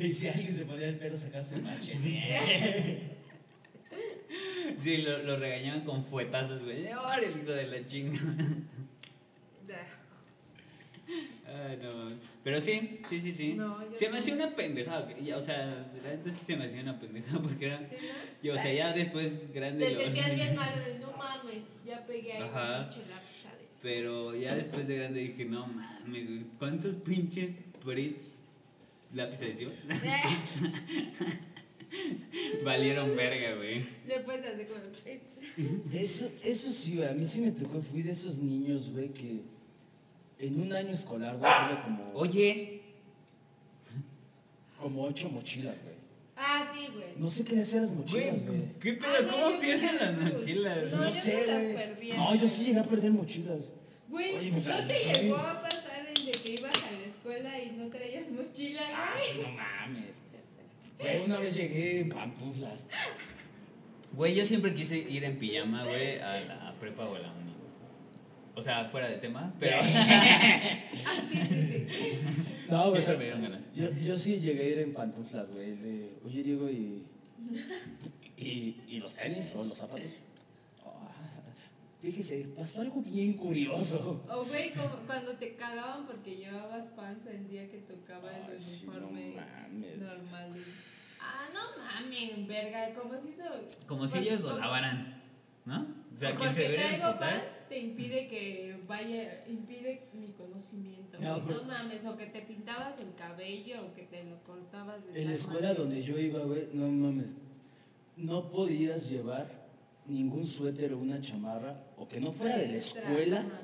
[0.00, 3.18] Y si alguien se ponía el pelo, sacarse el machete.
[4.78, 6.88] Sí, lo, lo regañaban con fuetazos, güey.
[6.88, 8.18] ¡Ahora el hijo de la chinga!
[11.46, 11.90] Ay, no.
[12.42, 13.54] Pero sí, sí, sí, sí.
[13.54, 14.18] No, se me no.
[14.18, 15.08] hacía una pendejada.
[15.36, 15.86] O sea,
[16.24, 17.84] sí se me hacía una pendejada porque era.
[17.84, 18.08] ¿Sí, no?
[18.42, 19.86] Yo, o sea, ya después grande.
[19.86, 22.90] Te sentías bien malo de no mames, ya pegué ahí Ajá.
[23.82, 26.28] Pero ya después de grande dije, no mames.
[26.58, 28.42] ¿Cuántos pinches Brits
[29.12, 29.74] lápiz adhesivos
[32.64, 33.84] valieron verga, güey?
[34.06, 34.80] Después hace como.
[35.92, 37.08] Eso, eso sí, güey.
[37.08, 37.80] A mí sí me tocó.
[37.82, 39.40] Fui de esos niños, güey, que
[40.38, 42.80] en un año escolar, güey, tuve como, Oye,
[44.80, 45.94] como ocho mochilas, güey.
[46.36, 47.06] Ah, sí, güey.
[47.16, 48.62] No sé qué le hacía a las mochilas, güey.
[48.80, 49.10] ¿qué pedo?
[49.16, 50.90] Ah, no, ¿Cómo yo pierden las mochilas?
[50.90, 52.12] No, No yo sé, las güey.
[52.16, 53.70] No, yo sí llegué a perder mochilas.
[54.08, 57.88] Güey, ¿no te llegó a pasar el de que ibas a la escuela y no
[57.88, 59.24] traías mochila, Ah, güey?
[59.26, 60.11] sí, no mames.
[61.02, 62.86] Güey, una vez llegué en pantuflas.
[64.12, 67.52] Güey, yo siempre quise ir en pijama, güey, a la prepa o a la uni.
[67.52, 67.62] güey.
[68.54, 72.18] O sea, fuera de tema, pero Ah, sí, sí, sí.
[72.70, 72.92] No, güey.
[72.92, 73.72] siempre me dieron ganas.
[73.74, 75.72] Yo, yo sí llegué a ir en pantuflas, güey.
[75.76, 77.04] De, oye, Diego, ¿y,
[78.36, 80.12] y, y los tenis o los zapatos?
[80.84, 81.10] Ah,
[82.02, 84.22] fíjese, pasó algo bien curioso.
[84.28, 88.58] O, güey, como cuando te cagaban porque llevabas pants el día que tocaba el Ay,
[88.58, 89.36] sí, no uniforme
[89.98, 90.52] normal.
[91.24, 93.44] Ah, no mames, verga, como si eso.
[93.86, 95.22] Como si ellos lo como- lavaran,
[95.64, 96.02] ¿no?
[96.14, 100.32] O sea, o ¿quién se porque debería traigo pants, te impide que vaya, impide mi
[100.32, 101.18] conocimiento.
[101.20, 101.42] No, güey.
[101.44, 105.22] pues- No, mames, o que te pintabas el cabello o que te lo cortabas de
[105.22, 105.80] En la escuela manera.
[105.80, 107.36] donde yo iba, güey, no mames,
[108.16, 109.62] no podías llevar
[110.06, 113.60] ningún suéter o una chamarra, o que no fuera de la escuela, ajá.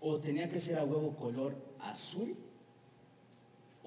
[0.00, 2.36] o tenía que ser a huevo color azul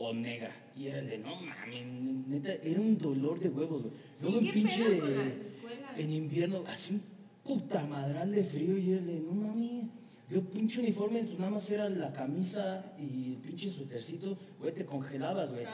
[0.10, 0.52] o negra.
[0.76, 1.86] Y era el de, no mames,
[2.28, 3.94] neta, era un dolor de huevos, güey.
[4.14, 6.00] Sí, Luego en ¿qué pinche, pedo con las escuelas?
[6.00, 7.02] en invierno, así un
[7.44, 9.86] puta madral de frío, y era el de, no mames.
[10.30, 14.86] Yo pinche uniforme, pues nada más era la camisa y el pinche suétercito, güey, te
[14.86, 15.66] congelabas, güey.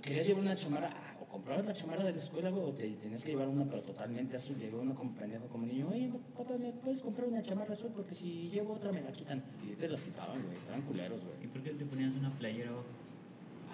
[0.00, 2.88] Querías llevar una chamarra, ah, o comprabas la chamarra de la escuela, güey, o te
[2.90, 4.56] tenías que llevar una, pero totalmente azul.
[4.56, 7.90] Llegó uno como pendejo, como niño, oye, papá, ¿me puedes comprar una chamarra azul?
[7.92, 9.42] Porque si llevo otra me la quitan.
[9.68, 11.48] Y te las quitaban, güey, eran culeros, ¿Y güey.
[11.48, 12.84] por qué te ponías una playera abajo?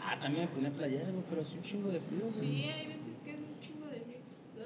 [0.02, 2.32] Ah, también me ponía playera, güey, pero sí un chingo de frío, güey.
[2.40, 4.18] Sí, hay veces que es un chingo de frío.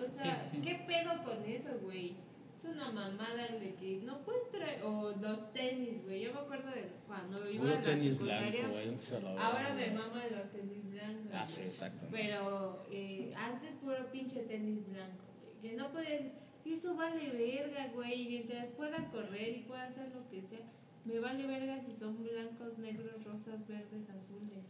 [0.06, 0.62] O sea, Sí, sí.
[0.62, 2.14] ¿qué pedo con eso, güey?
[2.52, 4.82] Es una mamada el de que no puedes traer.
[4.84, 6.22] O los tenis, güey.
[6.22, 8.50] Yo me acuerdo de cuando iba Puro a la tenis secundaria.
[8.68, 11.32] blanco, güey, se lo ahora me maman los tenis blancos.
[11.34, 12.06] Ah, sí, exacto.
[12.10, 15.60] Pero eh, antes puro pinche tenis blanco, güey.
[15.62, 16.32] Que no puedes.
[16.64, 18.28] Eso vale verga, güey.
[18.28, 20.60] Mientras pueda correr y pueda hacer lo que sea.
[21.04, 24.68] Me vale verga si son blancos, negros, rosas, verdes, azules.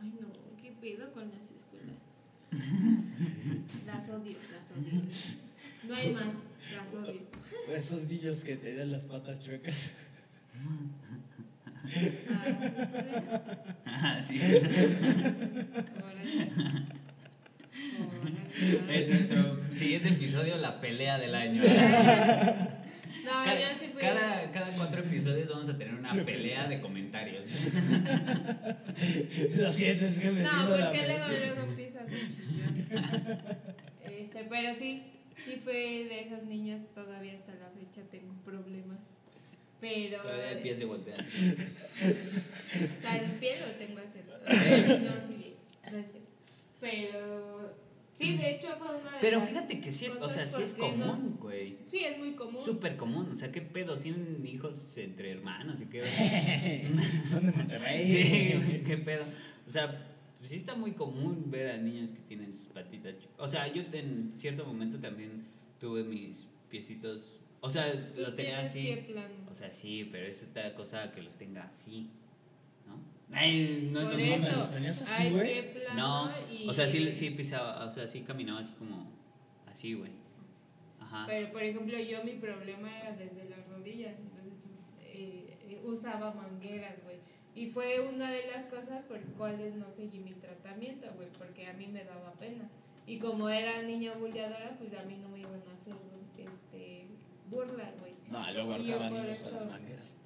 [0.00, 0.28] Ay, no.
[0.62, 1.96] ¿Qué pedo con las escuelas?
[3.86, 5.02] las odio, las odio.
[5.88, 6.34] No hay más.
[6.76, 7.20] Las odio.
[7.68, 9.92] Esos niños que te dan las patas chuecas.
[13.86, 14.40] Ah, ¿sí?
[18.88, 21.62] En nuestro siguiente episodio, la pelea del año.
[23.24, 24.00] No, Cada, yo sí fui.
[24.00, 27.46] cada, cada cuatro episodios vamos a tener una pelea de comentarios.
[29.56, 32.86] Lo siento, es que me No, porque luego, luego empieza a chillón.
[34.04, 35.02] Este, pero sí,
[35.44, 38.98] sí fue de esas niñas, todavía hasta la fecha tengo problemas.
[39.80, 40.22] Pero.
[40.22, 41.16] Todavía el pie se voltea.
[41.16, 44.20] O sea, el pie lo tengo así.
[44.46, 45.54] No, sí,
[45.90, 46.30] no es cierto.
[46.80, 47.55] Pero.
[48.16, 50.62] Sí, de hecho fue una de Pero las fíjate que sí es, o sea, sí
[50.62, 51.76] es común, güey.
[51.86, 52.64] Sí, es muy común.
[52.64, 53.98] Súper común, o sea, ¿qué pedo?
[53.98, 56.02] ¿Tienen hijos entre hermanos y qué?
[57.30, 58.06] Son de Monterrey.
[58.06, 59.26] Sí, qué pedo.
[59.66, 63.16] O sea, pues sí está muy común ver a niños que tienen sus patitas.
[63.36, 65.44] O sea, yo en cierto momento también
[65.78, 67.38] tuve mis piecitos.
[67.60, 67.84] O sea,
[68.16, 68.80] los tenía así.
[68.80, 69.34] pie plano.
[69.52, 72.08] O sea, sí, pero es otra cosa que los tenga así.
[73.28, 73.36] ¿No?
[73.36, 75.70] Ay, no, Por no, eso, mames, ¿los tenías así, güey?
[75.96, 79.10] No, y- o sea, sí, sí pisaba, o sea, sí caminaba así como.
[79.66, 80.12] Así, güey.
[81.00, 81.24] Ajá.
[81.26, 84.52] Pero, por ejemplo, yo mi problema era desde las rodillas, entonces
[85.02, 87.16] eh, eh, usaba mangueras, güey.
[87.54, 91.72] Y fue una de las cosas por cuales no seguí mi tratamiento, güey, porque a
[91.72, 92.68] mí me daba pena.
[93.06, 95.94] Y como era niña bulleadora, pues a mí no me iban a hacer
[96.38, 97.06] este,
[97.48, 98.12] burla, güey.
[98.30, 100.16] No, luego por niños con las mangueras.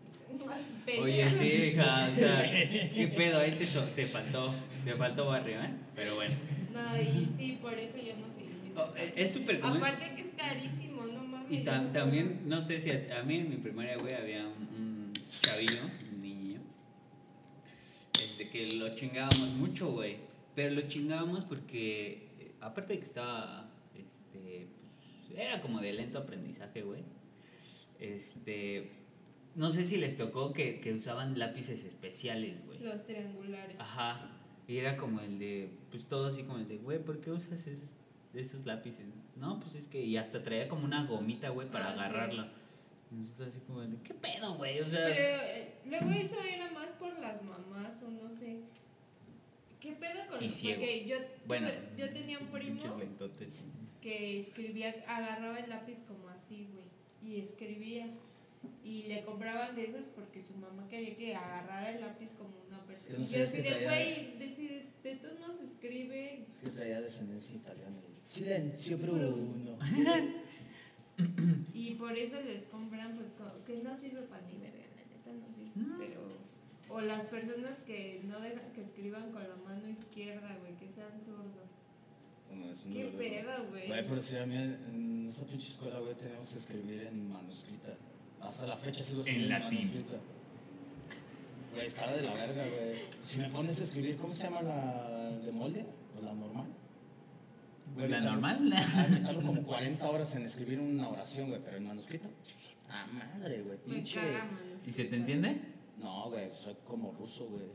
[1.00, 2.42] Oye, sí, hija, o sea,
[2.94, 4.52] qué pedo, ahí te, so- te faltó,
[4.84, 5.70] te faltó barrio, ¿eh?
[5.94, 6.34] Pero bueno.
[6.72, 9.78] No, y sí, por eso yo no mi Oh, eh, es súper común.
[9.78, 11.50] Aparte que es carísimo, no mames.
[11.50, 14.68] Y no también, no sé si a, a mí en mi primaria, güey, había un,
[14.78, 15.80] un chavillo,
[16.12, 16.60] un niño,
[18.14, 20.16] este, que lo chingábamos mucho, güey.
[20.54, 24.66] Pero lo chingábamos porque, eh, aparte de que estaba, este,
[25.28, 27.02] pues, era como de lento aprendizaje, güey.
[27.98, 28.88] Este,
[29.54, 32.78] no sé si les tocó que, que usaban lápices especiales, güey.
[32.80, 33.76] Los triangulares.
[33.78, 34.30] Ajá.
[34.68, 37.66] Y era como el de, pues todo así como el de, güey, ¿por qué usas
[37.66, 37.94] esos,
[38.34, 39.06] esos lápices?
[39.36, 41.98] No, pues es que, y hasta traía como una gomita, güey, para Ah, sí.
[42.00, 42.46] agarrarlo.
[43.10, 44.80] Y nosotros así como de, ¿qué pedo, güey?
[44.80, 48.60] O sea, Pero eh, luego eso era más por las mamás o no sé.
[49.80, 50.78] ¿Qué pedo con ciego.
[50.80, 51.68] Porque yo, bueno.
[51.96, 52.80] yo tenía un primo
[54.00, 56.84] que escribía, agarraba el lápiz como así, güey,
[57.34, 58.06] y escribía.
[58.84, 62.82] Y le compraban de esos porque su mamá quería que agarrara el lápiz como una
[62.84, 63.18] persona.
[63.18, 66.46] no y yo así de, güey, de, si- de todos modos escribe.
[66.50, 67.96] Es que traía descendencia italiana.
[68.28, 69.78] Silencio, Bruno.
[71.74, 75.32] Y por eso les compran, pues, como que no sirve para ni verga, la neta
[75.32, 75.94] no sirve.
[76.06, 76.20] Pero,
[76.88, 81.20] o las personas que no dejan que escriban con la mano izquierda, güey, que sean
[81.20, 81.68] zurdos.
[82.48, 83.18] Bueno, es un ¿Qué dolor.
[83.20, 83.86] pedo, güey?
[83.88, 87.96] Güey, pero si a mí en esa pinche escuela, güey, tenemos que escribir en manuscrita.
[88.42, 90.04] Hasta la fecha sigo escribiendo en, latín.
[91.72, 92.98] Güey, estaba de la verga, güey.
[93.22, 95.86] Si me pones a escribir, ¿cómo se llama la de molde?
[96.18, 96.66] ¿O la normal?
[97.94, 98.72] Güey, ¿La tardo- normal?
[98.74, 102.28] Ah, me tardo como 40 horas en escribir una oración, güey, pero en manuscrito.
[102.88, 104.20] Ah, madre, güey, pinche.
[104.86, 105.60] ¿Y se te entiende?
[105.98, 107.66] No, güey, soy como ruso, güey.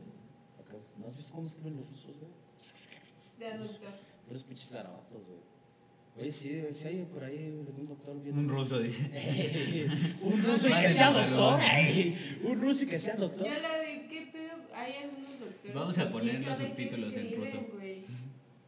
[0.60, 2.30] Acá, ¿No has visto cómo escriben los rusos, güey?
[3.38, 3.86] De adulto.
[4.30, 5.38] Los pinches garabatos, güey.
[6.18, 8.38] Oye, sí, sí hay por ahí algún doctor bien.
[8.38, 9.10] Un ruso dice.
[10.22, 11.60] un ruso y que sea doctor.
[12.44, 13.46] Un ruso y que sea doctor.
[13.46, 15.74] Yo la de qué pedo, hay algunos doctores.
[15.74, 17.66] Vamos a poner los subtítulos en ruso.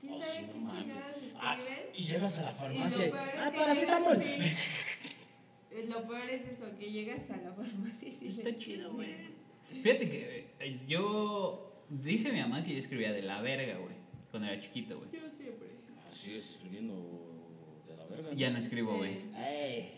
[0.00, 0.92] ¿Quién Oh, sabe qué
[1.40, 1.56] Ah,
[1.94, 3.06] y llegas a la Y farmacia.
[3.06, 4.22] y- peor es Ah, que paracetamol.
[5.70, 9.10] Eh, Lo peor es eso, que llegas a la farmacia y sí Está chido, güey.
[9.70, 11.64] Fíjate que eh, yo.
[11.88, 13.94] Dice mi mamá que yo escribía de la verga, güey.
[14.30, 15.10] Cuando era chiquito, güey.
[15.12, 15.68] Yo siempre.
[15.98, 16.94] Ah, Sigues escribiendo
[18.08, 18.30] verga.
[18.34, 19.14] Ya no escribo, güey.
[19.14, 19.88] Sí.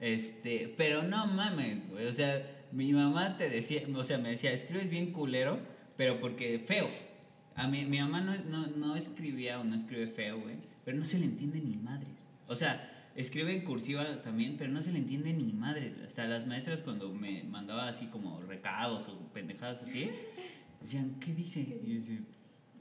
[0.00, 2.06] Este, pero no mames, güey.
[2.06, 2.42] O sea,
[2.72, 5.58] mi mamá te decía, o sea, me decía, escribes bien culero,
[5.96, 6.88] pero porque feo.
[7.54, 10.56] A mí, mi mamá no, no, no escribía o no escribe feo, güey.
[10.84, 12.10] Pero no se le entiende ni madres.
[12.48, 15.92] O sea, escribe en cursiva también, pero no se le entiende ni madres.
[16.06, 20.10] Hasta las maestras cuando me mandaba así como recados o pendejadas así,
[20.80, 21.60] decían, ¿qué dice?
[21.60, 22.18] Y yo decía,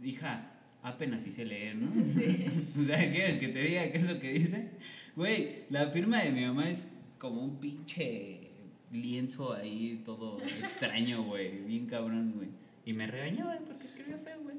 [0.03, 0.52] hija,
[0.83, 1.89] apenas hice leer, ¿no?
[2.81, 4.69] o sea, ¿quieres que te diga qué es lo que dice?
[5.15, 8.51] Güey, la firma de mi mamá es como un pinche
[8.91, 11.59] lienzo ahí todo extraño, güey.
[11.61, 12.49] Bien cabrón, güey.
[12.85, 14.57] Y me regañaba porque escribía feo, güey.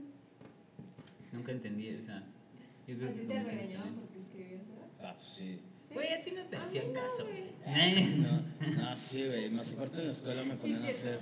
[1.32, 2.22] Nunca entendí esa.
[2.86, 4.88] Yo ¿A creo ti que te regañaban porque escribías, verdad?
[5.02, 5.60] Ah, pues sí.
[5.88, 5.94] ¿Sí?
[5.94, 7.26] Güey, a ti no te A hacían no, caso.
[8.66, 9.50] No, no, sí, güey.
[9.50, 11.20] Más aparte en la escuela me ponían a hacer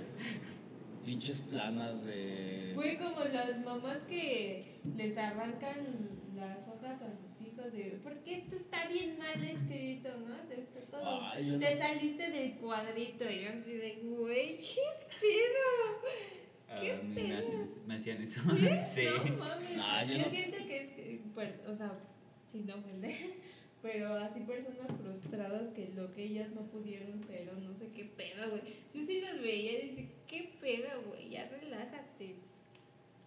[1.05, 2.71] pinches planas de.
[2.75, 8.55] Güey, como las mamás que les arrancan las hojas a sus hijos de porque esto
[8.55, 10.35] está bien mal escrito, ¿no?
[10.47, 11.21] De esto todo.
[11.21, 14.81] Ay, yo no- Te saliste del cuadrito y yo así de, güey, qué
[15.19, 16.81] pedo.
[16.81, 18.41] ¿Qué A mí me, hacían eso- me hacían eso.
[18.55, 18.67] ¿Sí?
[18.93, 19.05] sí.
[19.29, 19.77] No mames.
[19.77, 21.99] No, yo siento que es, o sea,
[22.45, 23.15] sin ofender,
[23.81, 28.05] pero así personas frustradas que lo que ellas no pudieron ser o no sé qué
[28.05, 28.61] pedo, güey.
[28.93, 32.35] Yo sí las veía y decía, qué pedo, güey, ya relájate.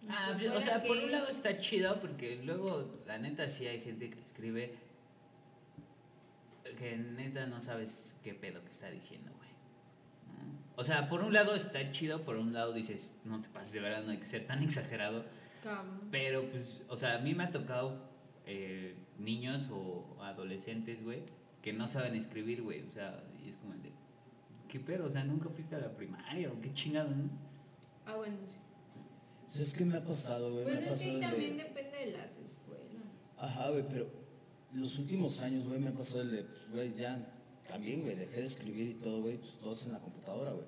[0.09, 3.67] Ah, Pues, o sea, ¿fuera por un lado está chido porque luego, la neta, sí
[3.67, 4.75] hay gente que escribe
[6.77, 9.47] que neta no sabes qué pedo que está diciendo, güey.
[10.75, 13.79] O sea, por un lado está chido, por un lado dices, no te pases de
[13.79, 15.25] verdad, no hay que ser tan exagerado.
[16.11, 18.07] Pero, pues, o sea, a mí me ha tocado
[18.45, 21.23] eh, niños o adolescentes, güey,
[21.61, 22.87] que no saben escribir, güey.
[22.87, 23.91] O sea, y es como el de,
[24.69, 25.05] ¿qué pedo?
[25.05, 27.29] O sea, nunca fuiste a la primaria o qué chingado, ¿no?
[28.05, 28.57] Ah, bueno, sí.
[29.47, 30.65] ¿Sabes qué me ha pasado, güey?
[30.65, 32.85] Me Bueno, ha es que pasado el de- también depende de las escuelas.
[33.37, 34.07] Ajá, güey, pero
[34.73, 37.25] los últimos años, güey, me ha pasado el de, pues, güey, ya
[37.67, 40.65] también, güey, dejé de escribir y todo, güey, pues todo es en la computadora, güey.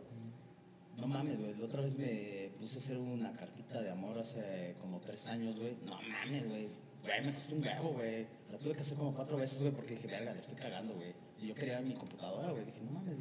[0.97, 4.75] No mames, güey, la otra vez me puse a hacer una cartita de amor hace
[4.81, 5.77] como tres años, güey.
[5.85, 6.67] No mames, güey.
[7.01, 8.27] Güey, me costó un huevo, güey.
[8.51, 11.13] La tuve que hacer como cuatro veces, güey, porque dije, verga, le estoy cagando, güey.
[11.41, 12.65] Y yo quería mi computadora, güey.
[12.65, 13.17] Dije, no mames,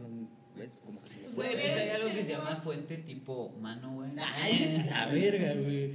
[0.58, 1.44] güey, como que se me fue.
[1.46, 4.10] Güey, pues hay algo que se llama fuente tipo mano, güey.
[4.18, 5.92] Ay, la verga, güey.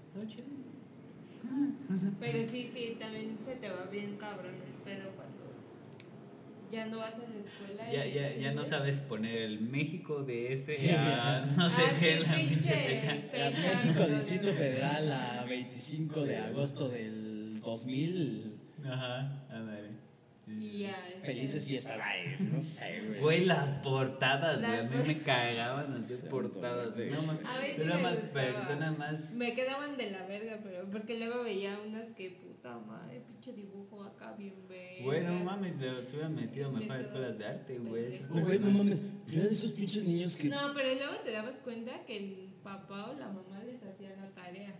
[0.00, 0.44] Está chido.
[2.20, 5.30] Pero sí, sí, también se te va bien cabrón el pedo cuando
[6.70, 7.92] ya no vas a la escuela.
[7.92, 12.20] Ya, y ya, ya no sabes poner el México DF, ya no sé Ah, qué
[12.20, 13.14] la pinche fecha.
[13.82, 14.58] México no, Distrito no, no.
[14.58, 18.54] Federal a 25 de agosto del 2000.
[18.84, 19.36] Ajá.
[19.50, 19.89] Sí, sí,
[20.58, 20.78] Y sí.
[20.80, 21.08] ya.
[21.08, 23.20] este, Felices fiestas, ay, no sé, güey.
[23.20, 24.78] Güey, las portadas, güey.
[24.78, 27.10] A mí me cagaban las Sí, portadas, güey.
[27.10, 27.46] No mames.
[27.46, 28.44] A ver Yo si era más gustaba.
[28.46, 29.34] persona más.
[29.34, 34.02] Me quedaban de la verga, pero porque luego veía unas que puta madre, pinche dibujo
[34.02, 35.04] acá bien vergas.
[35.04, 38.06] Güey, no mames, le se hubieran metido mejor a escuelas de arte, güey.
[38.06, 39.02] esas Oh, güey, no mames.
[39.26, 40.48] Yo era de esos pinches niños que.
[40.48, 44.28] No, pero luego te dabas cuenta que el papá o la mamá les hacía la
[44.30, 44.74] tarea.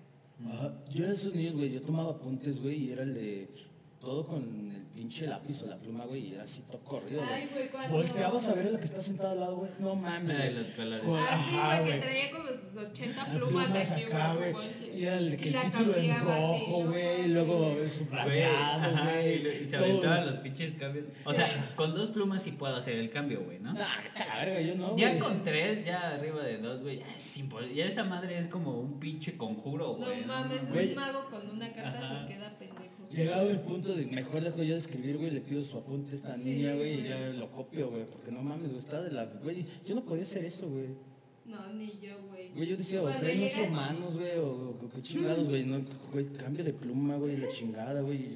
[0.47, 1.71] Ajá, yo era de esos niños, güey.
[1.73, 3.49] Yo tomaba apuntes, güey, y era el de.
[3.53, 3.71] pues,
[4.01, 7.43] todo con el pinche lápiz o la pluma, güey, y era así todo corrido, Ay,
[7.43, 7.53] güey.
[7.55, 7.97] güey, cuando.
[7.97, 9.71] Volteabas a ver a la que está sentada al lado, güey.
[9.79, 10.37] No mames.
[10.41, 10.63] Ay, güey.
[10.63, 11.05] los colores.
[11.05, 12.01] Con- Ah, sí, Ajá, güey, que güey.
[12.01, 14.53] traía como sus 80 Las plumas, plumas aquí, acá, güey.
[14.53, 14.69] güey.
[15.01, 17.05] Y era el que el título en rojo, no güey.
[17.05, 17.31] Y mames.
[17.31, 19.63] luego Güey, subrayado, güey.
[19.63, 20.31] y se todo, aventaban güey.
[20.33, 21.07] los pinches cambios.
[21.25, 23.73] O sea, con dos plumas sí puedo hacer el cambio, güey, ¿no?
[23.75, 24.97] Nah, vete a la verga, yo no.
[24.97, 25.19] Ya güey.
[25.21, 28.79] con tres, ya arriba de dos, güey, ya, es impo- ya esa madre es como
[28.81, 30.25] un pinche conjuro, No güey.
[30.25, 30.89] mames, Güey.
[30.91, 32.70] un mago con una carta se queda pendejo.
[33.11, 36.15] Llegaba el punto de mejor dejo yo de escribir, güey, le pido su apunte a
[36.15, 39.11] esta Sí, niña, güey, y ya lo copio, güey, porque no mames, güey, está de
[39.11, 39.25] la.
[39.27, 40.89] Güey, yo no podía hacer eso, güey.
[41.45, 42.51] No, ni yo, güey.
[42.53, 45.81] Güey, yo decía, o traen ocho manos, güey, o, o qué chingados, güey, no,
[46.13, 48.29] güey, cambio de pluma, güey, la chingada, güey.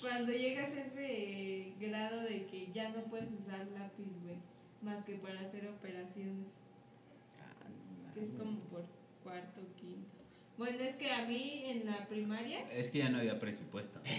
[0.00, 4.36] Cuando llegas a ese grado de que ya no puedes usar lápiz, güey,
[4.82, 6.52] más que para hacer operaciones,
[7.40, 7.68] Ah,
[8.06, 8.84] no que es como por
[9.24, 10.21] cuarto, quinto.
[10.58, 14.00] Bueno, es que a mí en la primaria, Es que ya no había presupuesto.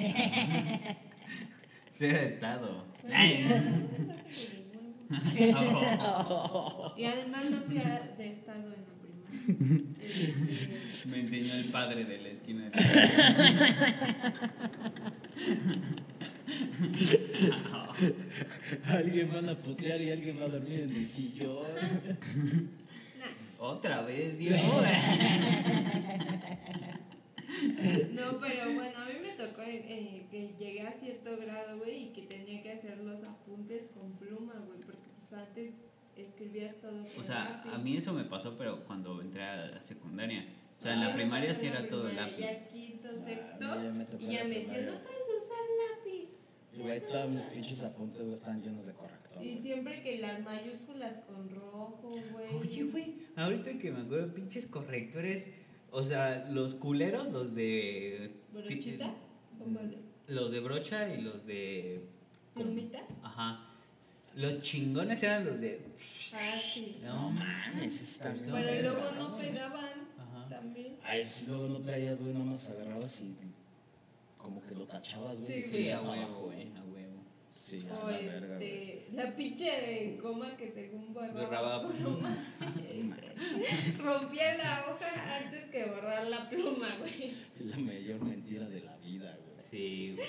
[1.90, 2.86] Se era estado.
[6.98, 9.84] y además no fui a- de estado en la primaria.
[11.06, 12.72] Me enseñó el padre de la esquina.
[18.86, 21.66] Alguien van a putear y alguien va a dormir en el sillón.
[23.64, 24.58] Otra vez, Diego.
[28.12, 32.08] No, pero bueno, a mí me tocó eh, que llegué a cierto grado, güey, y
[32.08, 35.72] que tenía que hacer los apuntes con pluma, güey, porque pues antes
[36.18, 37.74] escribías todo con O sea, lápiz.
[37.74, 40.46] a mí eso me pasó, pero cuando entré a la secundaria.
[40.80, 42.38] O sea, en Ah, la me primaria sí era todo lápiz.
[42.40, 46.30] Ya quinto, Ah, sexto, a mí ya y ya me decían, no puedes usar lápiz.
[46.74, 49.23] Y güey, todos mis pinches apuntes güey, están llenos de corrector.
[49.42, 52.56] Y siempre que las mayúsculas con rojo, güey.
[52.56, 55.50] Oye, güey, ahorita que me acuerdo, pinches correctores.
[55.92, 58.32] O sea, los culeros, los de.
[58.52, 59.14] ¿Brochita?
[59.60, 60.36] ¿O cuál es?
[60.36, 62.02] Los de brocha y los de.
[62.54, 63.06] ¿Plumita?
[63.22, 63.70] Ajá.
[64.36, 65.80] Los chingones eran los de.
[66.34, 66.98] Ah, sí.
[67.04, 70.50] No mames, está Pero luego no pegaban Ajá.
[70.50, 70.98] también.
[71.04, 73.36] Ay, si luego no traías, güey, nomás agarrabas y
[74.38, 75.62] como que lo tachabas, güey.
[75.62, 77.22] Sí, Sí, a huevo, güey, a huevo.
[77.56, 78.53] Sí, a la verga,
[79.14, 82.56] la pinche goma que según borraba, Borraba pluma.
[84.00, 87.34] Rompía la hoja antes que borrar la pluma, güey.
[87.60, 89.56] La mayor mentira de la vida, güey.
[89.60, 90.28] Sí, güey.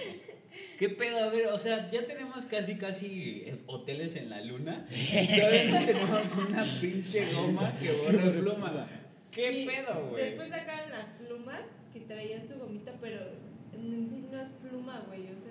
[0.78, 1.24] ¿Qué pedo?
[1.24, 4.86] A ver, o sea, ya tenemos casi, casi eh, hoteles en la luna.
[4.88, 8.88] Todavía no tenemos una pinche goma que borre pluma.
[9.30, 10.24] ¿Qué Y pedo, güey?
[10.24, 11.60] Después sacaron las plumas
[11.92, 13.20] que traían su gomita, pero
[13.72, 15.22] en sí no es pluma, güey.
[15.32, 15.50] O sea,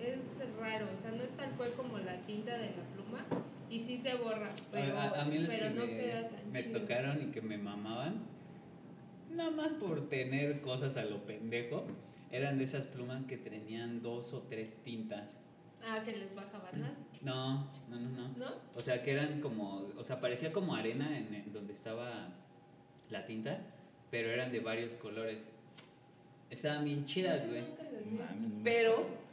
[0.00, 0.86] es, raro.
[0.94, 3.24] O sea, no es tal cual como la tinta de la pluma.
[3.68, 6.52] Y sí se borra, pero, a, a mí los pero que no me, queda tan
[6.52, 6.80] me chido.
[6.80, 8.20] tocaron y que me mamaban,
[9.34, 11.84] nada más por tener cosas a lo pendejo,
[12.30, 15.40] eran de esas plumas que tenían dos o tres tintas.
[15.82, 16.92] Ah, que les bajaban más,
[17.22, 18.28] No, no, no, no.
[18.36, 18.46] ¿no?
[18.76, 22.28] O sea, que eran como, o sea, parecía como arena en, en donde estaba
[23.10, 23.60] la tinta,
[24.12, 25.50] pero eran de varios colores.
[26.50, 27.64] Estaban bien chidas, Eso güey.
[28.62, 29.25] Pero.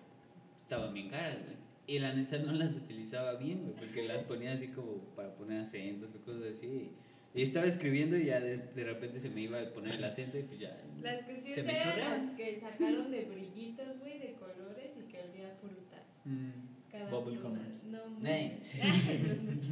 [0.73, 1.57] Estaban bien caras, güey.
[1.85, 5.61] Y la neta no las utilizaba bien, güey, porque las ponía así como para poner
[5.61, 6.91] acentos o cosas así.
[7.35, 10.37] Y estaba escribiendo y ya de, de repente se me iba a poner el acento
[10.37, 10.77] y pues ya.
[11.01, 15.55] Las que sí eran las que sacaron de brillitos, güey, de colores y que olía
[15.59, 16.19] frutas.
[16.25, 16.51] Mm,
[16.91, 17.39] Cada Bubble.
[17.85, 19.71] No, no mucho.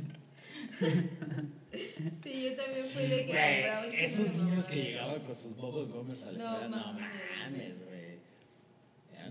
[2.24, 5.56] sí, yo también fui de que Güey, compraba y esos niños que llegaban con sus
[5.56, 8.01] bobos gómez a la No escuela, no mames, güey.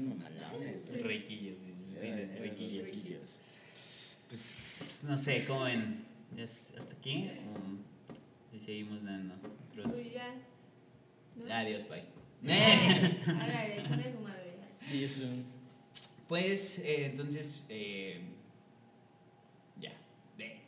[0.08, 1.02] Mamalones.
[1.02, 1.56] Riquillos,
[2.00, 2.88] dicen riquillos.
[2.88, 3.40] riquillos.
[4.28, 6.04] Pues no sé, ¿cómo ven?
[6.36, 7.28] ¿Ya es hasta aquí?
[7.54, 9.92] ¿O y seguimos dando otros?
[9.92, 10.34] Pues ya.
[11.36, 11.54] ¿no?
[11.54, 12.04] Adiós, bye.
[13.24, 13.84] Su madre.
[14.78, 15.06] Sí.
[16.28, 18.20] Pues eh, entonces, eh,
[19.80, 19.92] ya.
[20.38, 20.60] Eh,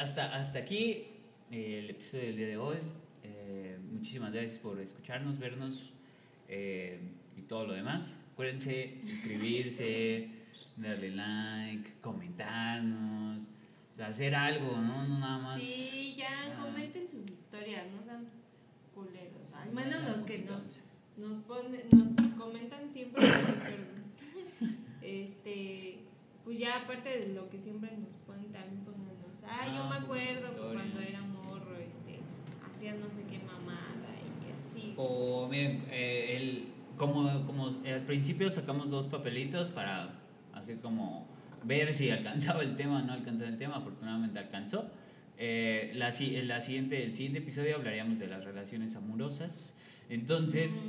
[0.00, 1.08] hasta, hasta aquí
[1.50, 2.76] eh, el episodio del día de hoy.
[3.22, 5.92] Eh, muchísimas gracias por escucharnos, vernos
[6.48, 7.00] eh,
[7.36, 8.16] y todo lo demás.
[8.36, 10.28] Acuérdense suscribirse,
[10.76, 13.44] darle like, comentarnos,
[13.94, 15.06] o sea, hacer algo, ¿no?
[15.08, 15.58] No nada más.
[15.58, 16.62] Sí, ya Ah.
[16.62, 18.26] comenten sus historias, no sean
[18.94, 19.54] culeros.
[19.54, 20.80] Al menos los que nos,
[21.16, 23.96] nos ponen, nos comentan siempre, perdón.
[25.00, 26.00] Este,
[26.44, 30.40] pues ya aparte de lo que siempre nos ponen, también pónganos, ah, yo me acuerdo
[30.42, 30.72] que historias.
[30.74, 32.18] cuando era morro, este,
[32.68, 34.92] hacía no sé qué mamada y así.
[34.98, 40.20] O miren, eh, el, como, como al principio sacamos dos papelitos para
[40.52, 41.26] así como
[41.64, 44.90] ver si alcanzaba el tema o no alcanzaba el tema, afortunadamente alcanzó.
[45.38, 46.08] Eh, la,
[46.44, 49.74] la siguiente, el siguiente episodio hablaríamos de las relaciones amorosas.
[50.08, 50.82] Entonces,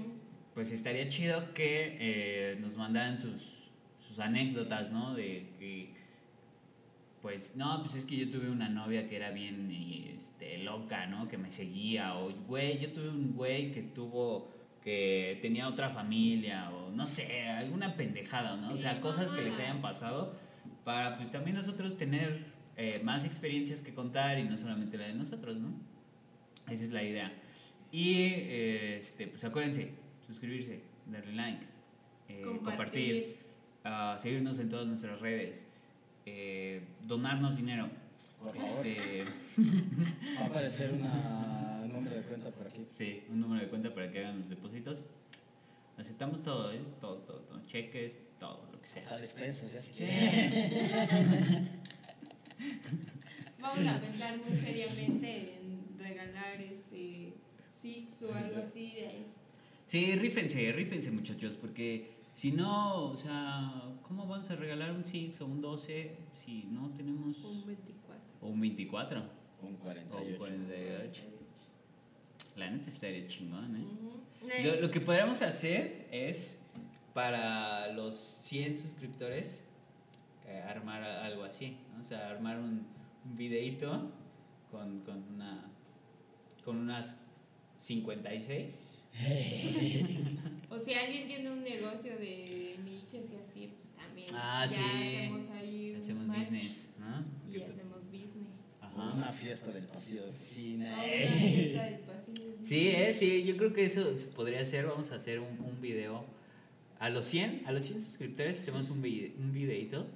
[0.53, 3.55] pues estaría chido que eh, nos mandaran sus,
[3.99, 5.15] sus anécdotas, ¿no?
[5.15, 5.93] De que,
[7.21, 9.69] pues, no, pues es que yo tuve una novia que era bien
[10.15, 11.27] este, loca, ¿no?
[11.27, 14.49] Que me seguía, o, güey, yo tuve un güey que tuvo,
[14.87, 18.71] que tenía otra familia, o no sé, alguna pendejada, ¿no?
[18.71, 20.33] o sea, cosas que les hayan pasado,
[20.85, 22.45] para pues también nosotros tener
[22.77, 25.73] eh, más experiencias que contar y no solamente la de nosotros, ¿no?
[26.71, 27.33] Esa es la idea.
[27.91, 29.91] Y eh, este, pues acuérdense,
[30.25, 31.65] suscribirse, darle like,
[32.29, 33.37] eh, compartir, Compartir.
[33.83, 35.67] ah, seguirnos en todas nuestras redes,
[36.25, 37.89] eh, donarnos dinero.
[38.41, 38.87] Por favor.
[38.87, 39.25] Este,
[40.39, 41.76] Va a aparecer una,
[42.27, 42.85] cuenta por aquí.
[42.87, 45.05] sí, un número de cuenta para que hagan los depósitos.
[45.97, 46.79] Aceptamos todo, ¿eh?
[47.01, 47.59] Todo, todo, todo.
[47.65, 49.01] Cheques, todo, lo que sea.
[49.03, 50.05] Hasta despensas, ya Sí.
[53.59, 57.33] Vamos a pensar muy seriamente en regalar este
[57.69, 59.25] Six o algo así de ahí.
[59.85, 65.41] Sí, rífense, rífense muchachos, porque si no, o sea, ¿cómo vamos a regalar un 6
[65.41, 67.43] o un 12 si no tenemos...
[67.43, 68.21] Un 24.
[68.41, 69.27] O un 24 Un
[69.63, 69.75] o un
[70.35, 71.36] 48.
[72.57, 72.59] 48.
[72.59, 74.63] La neta estaría chingón, ¿eh?
[74.63, 76.59] Lo, lo que podríamos hacer es
[77.13, 79.61] para los 100 suscriptores
[80.47, 82.01] eh, armar algo así, ¿no?
[82.01, 82.85] o sea, armar un,
[83.25, 84.11] un videíto
[84.71, 85.69] con, con una
[86.63, 87.19] con unas
[87.79, 89.03] 56
[90.69, 94.27] O si alguien tiene un negocio de miches y así, pues también.
[94.33, 94.81] Ah, ya sí.
[94.83, 97.25] hacemos ahí un hacemos match business, ¿no?
[97.51, 98.47] Y hacemos business.
[98.81, 99.13] Ajá.
[99.15, 101.03] Una fiesta del pasillo de oficina.
[102.67, 104.03] Sí, eh, sí, yo creo que eso
[104.35, 106.25] podría ser, vamos a hacer un, un video
[106.99, 110.07] a los 100, a los 100 suscriptores hacemos un, vi- un videito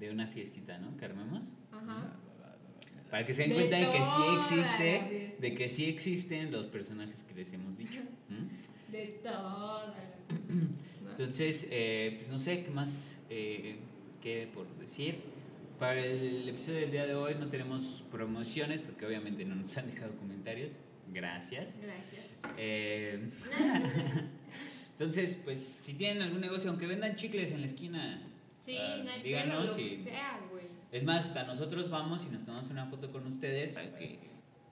[0.00, 0.96] de una fiestita, ¿no?
[0.96, 1.44] Que armemos.
[1.72, 2.12] Ajá.
[3.10, 6.66] Para que se den De cuenta de que sí existe, de que sí existen los
[6.68, 8.00] personajes que les hemos dicho.
[8.92, 9.94] De todas.
[11.02, 11.10] ¿no?
[11.10, 13.76] Entonces, eh, pues no sé qué más eh,
[14.22, 15.16] quede por decir.
[15.78, 19.86] Para el episodio del día de hoy no tenemos promociones porque obviamente no nos han
[19.90, 20.72] dejado comentarios.
[21.14, 21.78] Gracias.
[21.80, 22.40] Gracias.
[22.58, 23.30] Eh,
[24.98, 28.22] entonces, pues si tienen algún negocio, aunque vendan chicles en la esquina,
[28.60, 30.64] Sí, ah, no hay díganos pedo, lo y- sea, güey.
[30.90, 34.18] Es más, hasta nosotros vamos y nos tomamos una foto con ustedes para que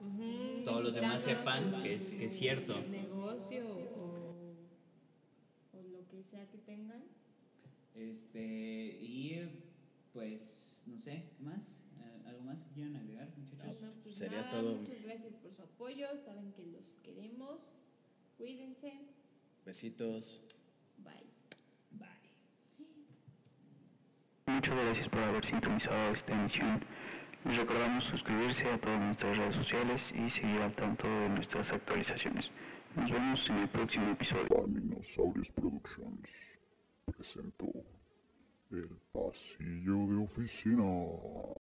[0.01, 2.77] Ujú, Todos los demás sepan que es- que es cierto.
[2.89, 4.35] Negocio o,
[5.73, 7.03] o lo que sea que tengan.
[7.95, 9.47] Este, y
[10.11, 11.79] pues, no sé, ¿qué más?
[12.25, 13.81] ¿Algo más que quieran agregar, muchachos?
[13.81, 14.75] No, pues sería nada, todo.
[14.75, 15.33] Muchas gracias
[15.83, 16.07] apoyo.
[16.17, 17.59] Saben que los queremos.
[18.37, 18.93] Cuídense.
[19.65, 20.41] Besitos.
[20.97, 21.29] Bye.
[21.91, 22.07] Bye.
[24.47, 26.79] Muchas gracias por haber sintonizado esta emisión.
[27.45, 32.49] Les recordamos suscribirse a todas nuestras redes sociales y seguir al tanto de nuestras actualizaciones.
[32.95, 34.47] Nos vemos en el próximo episodio.
[34.47, 36.59] Paninosaurios Productions
[37.05, 37.67] presentó
[38.71, 41.62] El Pasillo de Oficina.